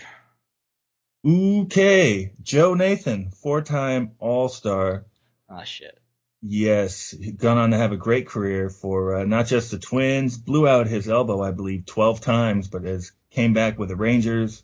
Okay. 1.25 2.33
Joe 2.41 2.73
Nathan, 2.73 3.31
four 3.31 3.61
time 3.61 4.11
All 4.19 4.49
Star. 4.49 5.05
Ah, 5.49 5.63
shit. 5.63 5.99
Yes, 6.41 7.13
gone 7.13 7.57
on 7.57 7.71
to 7.71 7.77
have 7.77 7.91
a 7.91 7.97
great 7.97 8.27
career 8.27 8.69
for 8.69 9.17
uh, 9.17 9.25
not 9.25 9.47
just 9.47 9.71
the 9.71 9.77
Twins, 9.77 10.37
blew 10.37 10.67
out 10.67 10.87
his 10.87 11.09
elbow, 11.09 11.41
I 11.41 11.51
believe, 11.51 11.85
12 11.85 12.21
times, 12.21 12.69
but 12.69 12.83
has 12.83 13.11
came 13.29 13.53
back 13.53 13.77
with 13.77 13.89
the 13.89 13.97
Rangers, 13.97 14.63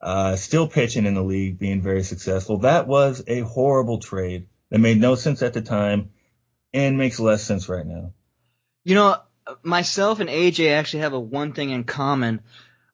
uh, 0.00 0.34
still 0.34 0.66
pitching 0.66 1.06
in 1.06 1.14
the 1.14 1.22
league, 1.22 1.58
being 1.58 1.82
very 1.82 2.02
successful. 2.02 2.58
That 2.58 2.88
was 2.88 3.22
a 3.28 3.40
horrible 3.40 4.00
trade 4.00 4.48
that 4.70 4.80
made 4.80 5.00
no 5.00 5.14
sense 5.14 5.40
at 5.42 5.52
the 5.52 5.62
time 5.62 6.10
and 6.74 6.98
makes 6.98 7.20
less 7.20 7.44
sense 7.44 7.68
right 7.68 7.86
now. 7.86 8.12
You 8.82 8.96
know, 8.96 9.16
myself 9.62 10.18
and 10.18 10.28
AJ 10.28 10.72
actually 10.72 11.00
have 11.00 11.12
a 11.12 11.20
one 11.20 11.52
thing 11.52 11.70
in 11.70 11.84
common. 11.84 12.40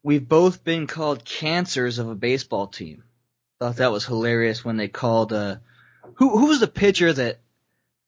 We've 0.03 0.27
both 0.27 0.63
been 0.63 0.87
called 0.87 1.25
cancers 1.25 1.99
of 1.99 2.09
a 2.11 2.15
baseball 2.15 2.67
team. 2.67 3.05
Thought 3.61 3.77
that 3.77 3.93
was 3.93 4.05
hilarious 4.05 4.63
when 4.63 4.77
they 4.77 4.89
called, 4.89 5.33
uh, 5.33 5.57
who, 6.17 6.39
who 6.39 6.47
was 6.47 6.61
the 6.61 6.67
pitcher 6.67 7.13
that 7.13 7.39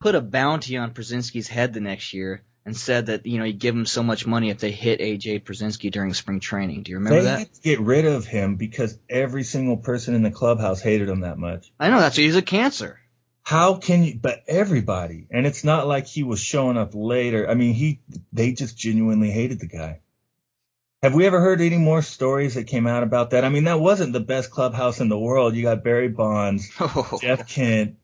put 0.00 0.15
a 0.15 0.21
bounty 0.21 0.76
on 0.76 0.93
Pierzynski's 0.93 1.49
head 1.49 1.73
the 1.73 1.81
next 1.81 2.12
year 2.12 2.43
and 2.65 2.76
said 2.76 3.07
that 3.07 3.26
you 3.26 3.38
know 3.38 3.45
he'd 3.45 3.59
give 3.59 3.75
him 3.75 3.87
so 3.87 4.03
much 4.03 4.26
money 4.26 4.50
if 4.50 4.59
they 4.59 4.73
hit 4.73 5.00
AJ 5.00 5.45
Pierzynski 5.45 5.91
during 5.91 6.12
spring 6.12 6.41
training. 6.41 6.83
Do 6.83 6.91
you 6.91 6.99
remember 6.99 7.21
they 7.21 7.25
that? 7.25 7.38
Had 7.38 7.55
to 7.55 7.61
get 7.61 7.81
rid 7.81 8.05
of 8.05 8.26
him 8.26 8.57
because 8.57 8.99
every 9.09 9.45
single 9.45 9.76
person 9.76 10.15
in 10.15 10.23
the 10.23 10.31
clubhouse 10.31 10.81
hated 10.81 11.09
him 11.09 11.21
that 11.21 11.38
much. 11.38 11.73
I 11.79 11.88
know 11.88 12.00
that's 12.00 12.17
he's 12.17 12.37
a 12.37 12.43
cancer. 12.43 13.00
How 13.43 13.76
can 13.76 14.03
you? 14.03 14.19
But 14.21 14.43
everybody, 14.49 15.29
and 15.31 15.47
it's 15.47 15.62
not 15.62 15.87
like 15.87 16.07
he 16.07 16.25
was 16.25 16.41
showing 16.41 16.76
up 16.76 16.91
later. 16.95 17.49
I 17.49 17.55
mean, 17.55 17.75
he 17.75 18.00
they 18.33 18.53
just 18.53 18.76
genuinely 18.76 19.31
hated 19.31 19.61
the 19.61 19.69
guy. 19.69 20.00
Have 21.03 21.14
we 21.14 21.27
ever 21.27 21.40
heard 21.40 21.61
any 21.61 21.79
more 21.79 22.03
stories 22.03 22.55
that 22.55 22.64
came 22.64 22.88
out 22.88 23.05
about 23.05 23.31
that? 23.31 23.44
I 23.44 23.49
mean, 23.49 23.64
that 23.64 23.79
wasn't 23.79 24.12
the 24.12 24.20
best 24.20 24.51
clubhouse 24.51 24.99
in 24.99 25.09
the 25.09 25.18
world. 25.18 25.55
You 25.55 25.62
got 25.62 25.85
Barry 25.85 26.09
Bonds, 26.09 26.68
oh. 26.81 27.18
Jeff 27.20 27.49
Kent, 27.49 27.99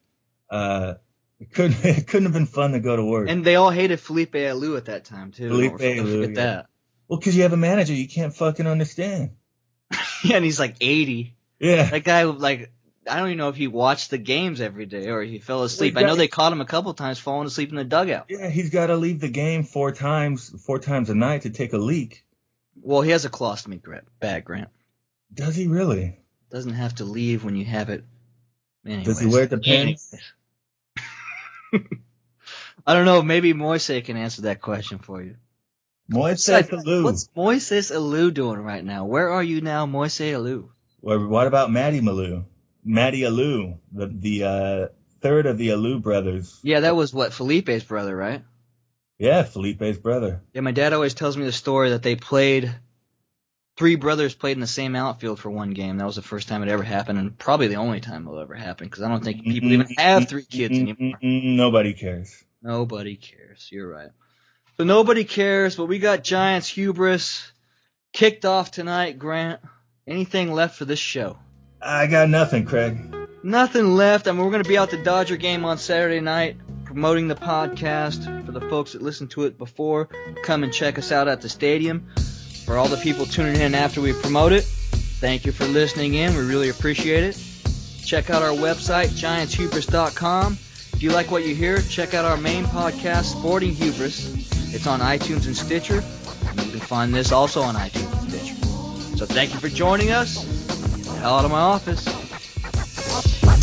uh, 0.49 0.95
it 1.43 1.53
couldn't 1.53 1.85
it 1.85 2.07
couldn't 2.07 2.27
have 2.27 2.33
been 2.33 2.47
fun 2.47 2.73
to 2.73 2.81
go 2.81 2.95
to 2.95 3.05
work. 3.05 3.29
And 3.29 3.45
they 3.45 3.57
all 3.57 3.71
hated 3.71 3.99
Felipe 3.99 4.33
Alou 4.33 4.77
at 4.77 4.87
that 4.87 5.05
time 5.05 5.33
too. 5.33 5.49
Felipe 5.49 5.79
Alou, 5.79 6.29
yeah. 6.29 6.35
that. 6.35 6.67
Well, 7.09 7.19
because 7.19 7.37
you 7.37 7.43
have 7.43 7.53
a 7.53 7.59
manager 7.59 7.93
you 7.93 8.09
can't 8.09 8.35
fucking 8.35 8.67
understand. 8.67 9.33
yeah, 10.25 10.37
and 10.37 10.45
he's 10.45 10.61
like 10.61 10.77
80. 10.81 11.37
Yeah. 11.59 11.91
That 11.91 12.05
guy 12.05 12.25
like 12.25 12.73
I 13.09 13.17
don't 13.17 13.29
even 13.29 13.39
know 13.39 13.49
if 13.49 13.57
he 13.57 13.67
watched 13.67 14.11
the 14.11 14.19
games 14.19 14.61
every 14.61 14.87
day 14.87 15.09
or 15.09 15.23
he 15.23 15.41
fell 15.41 15.65
asleep. 15.65 15.97
Well, 15.97 16.05
I 16.05 16.07
know 16.07 16.15
they 16.15 16.29
caught 16.29 16.53
him 16.53 16.61
a 16.61 16.67
couple 16.67 16.95
times 16.95 17.19
falling 17.19 17.47
asleep 17.49 17.71
in 17.71 17.77
the 17.77 17.85
dugout. 17.85 18.27
Yeah, 18.29 18.49
he's 18.49 18.71
got 18.71 18.87
to 18.87 18.97
leave 18.97 19.21
the 19.21 19.29
game 19.29 19.65
four 19.65 19.91
times, 19.91 20.49
four 20.65 20.79
times 20.79 21.11
a 21.11 21.15
night 21.15 21.43
to 21.43 21.51
take 21.51 21.73
a 21.73 21.79
leak. 21.79 22.25
Well, 22.81 23.03
he 23.03 23.11
has 23.11 23.25
a 23.25 23.31
colostomy 23.31 23.83
bag, 24.21 24.45
Grant. 24.45 24.69
Does 25.35 25.57
he 25.57 25.67
really? 25.67 26.21
Doesn't 26.51 26.75
have 26.75 26.97
to 26.97 27.05
leave 27.05 27.45
when 27.45 27.57
you 27.57 27.65
have 27.65 27.91
it. 27.91 28.05
Anyways. 28.87 29.07
Does 29.07 29.21
he 29.21 29.27
wear 29.27 29.47
the 29.47 29.59
pants? 29.59 30.15
I 32.87 32.95
don't 32.95 33.05
know. 33.05 33.23
Maybe 33.23 33.53
Moise 33.53 34.03
can 34.05 34.17
answer 34.17 34.43
that 34.43 34.61
question 34.61 34.99
for 34.99 35.23
you. 35.23 35.37
Moises 36.11 36.69
Alou. 36.69 37.05
What's 37.05 37.29
Moises 37.29 37.95
Alou 37.95 38.33
doing 38.33 38.59
right 38.59 38.85
now? 38.85 39.05
Where 39.05 39.31
are 39.31 39.43
you 39.43 39.61
now, 39.61 39.87
Moise 39.87 40.19
Alou? 40.19 40.69
Well, 41.01 41.27
what 41.27 41.47
about 41.47 41.71
Matty 41.71 42.01
Malou? 42.01 42.45
Matty 42.85 43.21
Alou, 43.21 43.79
the 43.93 44.07
the 44.07 44.45
uh, 44.45 44.89
third 45.21 45.47
of 45.47 45.59
the 45.59 45.69
Alou 45.69 46.03
brothers. 46.03 46.59
Yeah, 46.63 46.81
that 46.81 46.97
was 46.97 47.15
what 47.15 47.33
Felipe's 47.33 47.85
brother, 47.85 48.17
right? 48.17 48.43
Yeah, 49.19 49.45
Felipe's 49.45 49.99
brother. 49.99 50.43
Yeah, 50.53 50.63
my 50.63 50.73
dad 50.73 50.93
always 50.93 51.15
tells 51.15 51.37
me 51.37 51.45
the 51.45 51.53
story 51.53 51.91
that 51.91 52.03
they 52.03 52.17
played 52.17 52.75
three 53.83 53.97
brothers 53.97 54.33
played 54.33 54.53
in 54.53 54.61
the 54.61 54.67
same 54.69 54.95
outfield 54.95 55.41
for 55.41 55.51
one 55.51 55.71
game. 55.71 55.97
That 55.97 56.07
was 56.07 56.15
the 56.15 56.23
first 56.23 56.47
time 56.47 56.63
it 56.63 56.69
ever 56.69 56.85
happened, 56.85 57.19
and 57.19 57.37
probably 57.37 57.67
the 57.67 57.75
only 57.75 57.99
time 57.99 58.23
it'll 58.23 58.39
ever 58.39 58.55
happen 58.55 58.87
because 58.87 59.03
I 59.03 59.09
don't 59.09 59.25
think 59.25 59.43
people 59.43 59.73
even 59.73 59.89
mm-hmm. 59.89 60.01
have 60.01 60.29
three 60.29 60.45
kids 60.45 60.79
anymore. 60.79 61.19
Mm-hmm. 61.21 61.57
Nobody 61.57 61.93
cares. 61.93 62.45
Nobody 62.63 63.17
cares. 63.17 63.69
You're 63.73 63.89
right. 63.89 64.11
So 64.77 64.85
nobody 64.85 65.25
cares, 65.25 65.75
but 65.75 65.87
we 65.87 65.99
got 65.99 66.23
Giants 66.23 66.69
hubris 66.69 67.51
kicked 68.13 68.45
off 68.45 68.71
tonight. 68.71 69.19
Grant, 69.19 69.61
anything 70.07 70.53
left 70.53 70.79
for 70.79 70.85
this 70.85 71.01
show? 71.01 71.37
I 71.83 72.07
got 72.07 72.29
nothing, 72.29 72.65
Craig. 72.67 73.13
Nothing 73.43 73.97
left. 73.97 74.29
I 74.29 74.31
mean, 74.31 74.45
we're 74.45 74.53
going 74.53 74.63
to 74.63 74.69
be 74.69 74.79
out 74.79 74.91
the 74.91 75.03
Dodger 75.03 75.37
game 75.37 75.65
on 75.65 75.77
Saturday 75.77 76.21
night 76.21 76.57
promoting 76.85 77.27
the 77.27 77.35
podcast 77.35 78.47
for 78.47 78.53
the 78.53 78.61
folks 78.61 78.93
that 78.93 79.03
listened 79.03 79.33
to 79.33 79.43
it 79.43 79.59
before. 79.59 80.09
Come 80.45 80.63
and 80.63 80.73
check 80.73 80.99
us 80.99 81.11
out 81.11 81.27
at 81.27 81.41
the 81.41 81.49
stadium. 81.49 82.07
For 82.65 82.77
all 82.77 82.89
the 82.89 82.97
people 82.97 83.27
tuning 83.27 83.61
in 83.61 83.75
after 83.75 84.01
we 84.01 84.13
promote 84.13 84.53
it, 84.53 84.65
thank 84.65 85.45
you 85.45 85.53
for 85.53 85.65
listening 85.67 86.15
in. 86.15 86.35
We 86.35 86.43
really 86.43 86.69
appreciate 86.69 87.25
it. 87.25 87.43
Check 88.05 88.31
out 88.31 88.43
our 88.43 88.51
website, 88.51 89.09
giantshubris.com. 89.09 90.53
If 90.93 91.03
you 91.03 91.11
like 91.11 91.31
what 91.31 91.47
you 91.47 91.55
hear, 91.55 91.81
check 91.83 92.15
out 92.15 92.25
our 92.25 92.37
main 92.37 92.65
podcast, 92.65 93.25
Sporting 93.25 93.75
Hubris. 93.75 94.75
It's 94.75 94.87
on 94.87 95.01
iTunes 95.01 95.47
and 95.47 95.57
Stitcher. 95.57 95.97
You 95.97 96.71
can 96.71 96.81
find 96.81 97.15
this 97.15 97.33
also 97.33 97.63
on 97.63 97.75
iTunes 97.75 98.21
and 98.21 98.31
Stitcher. 98.31 99.17
So 99.17 99.27
thank 99.27 99.53
you 99.53 99.61
for 99.61 99.69
joining 99.69 100.11
us. 100.11 100.45
Get 100.97 101.05
the 101.05 101.13
hell 101.17 101.35
out 101.35 101.45
of 101.45 101.51
my 101.51 101.61
office 101.61 102.23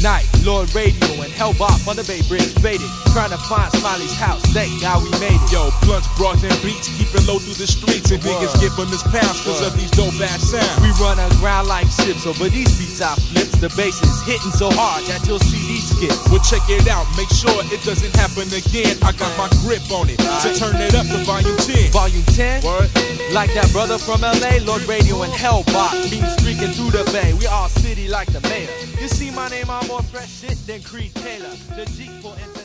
night. 0.02 0.29
Lord 0.46 0.74
Radio 0.76 1.08
and 1.22 1.32
Hellbop 1.32 1.88
on 1.88 1.96
the 1.96 2.04
Bay 2.04 2.22
Bridge 2.28 2.54
faded. 2.60 2.90
Trying 3.12 3.32
to 3.32 3.42
find 3.50 3.72
Smiley's 3.74 4.16
house. 4.16 4.42
Thank 4.54 4.82
God 4.82 5.04
we 5.04 5.12
made 5.20 5.38
it. 5.38 5.52
Yo, 5.52 5.70
blunts, 5.84 6.08
broads, 6.18 6.44
and 6.44 6.56
beats. 6.62 6.88
Keep 6.98 7.14
it 7.16 7.26
low 7.28 7.40
through 7.40 7.60
the 7.60 7.68
streets. 7.68 8.12
And 8.12 8.22
niggas 8.22 8.56
give 8.60 8.76
them 8.76 8.90
his 8.90 9.04
pounds 9.04 9.42
cause 9.44 9.62
of 9.66 9.76
these 9.78 9.92
dope 9.92 10.16
ass 10.22 10.52
sounds. 10.52 10.80
We 10.82 10.92
run 11.02 11.20
aground 11.20 11.68
like 11.68 11.88
ships 11.90 12.26
over 12.26 12.50
these 12.50 12.72
beats 12.78 13.02
I 13.02 13.16
flips. 13.16 13.58
The 13.60 13.70
bass 13.76 14.00
is 14.02 14.22
hitting 14.24 14.52
so 14.56 14.70
hard 14.72 15.04
that 15.12 15.26
you'll 15.28 15.44
see 15.44 15.69
these 15.70 15.86
skips. 15.86 16.18
Well, 16.34 16.42
check 16.42 16.66
it 16.68 16.90
out. 16.90 17.06
Make 17.16 17.30
sure 17.30 17.54
it 17.70 17.82
doesn't 17.86 18.14
happen 18.18 18.50
again. 18.50 18.98
I 19.06 19.14
got 19.14 19.30
my 19.38 19.48
grip 19.62 19.86
on 19.94 20.10
it. 20.10 20.20
So 20.42 20.50
turn 20.58 20.76
it 20.82 20.98
up 20.98 21.06
to 21.06 21.22
volume 21.24 21.56
10. 21.58 21.94
Volume 21.94 22.26
10? 22.34 22.66
Word. 22.66 22.90
Like 23.32 23.54
that 23.54 23.70
brother 23.72 24.00
from 24.02 24.22
LA, 24.22 24.58
Lord 24.66 24.84
Radio 24.90 25.22
and 25.22 25.32
Hellbot. 25.32 26.10
Beam 26.10 26.26
streaking 26.42 26.74
through 26.74 26.98
the 26.98 27.06
bay. 27.14 27.34
We 27.38 27.46
all 27.46 27.70
city 27.70 28.10
like 28.10 28.34
the 28.34 28.42
mayor. 28.50 28.74
You 29.00 29.08
see 29.08 29.30
my 29.30 29.48
name, 29.50 29.70
I'm 29.70 29.88
more 29.88 30.02
fresh 30.02 30.42
shit 30.42 30.58
than 30.66 30.82
Creed 30.82 31.14
Taylor. 31.14 31.54
The 31.78 31.86
G 31.86 32.10
for. 32.22 32.59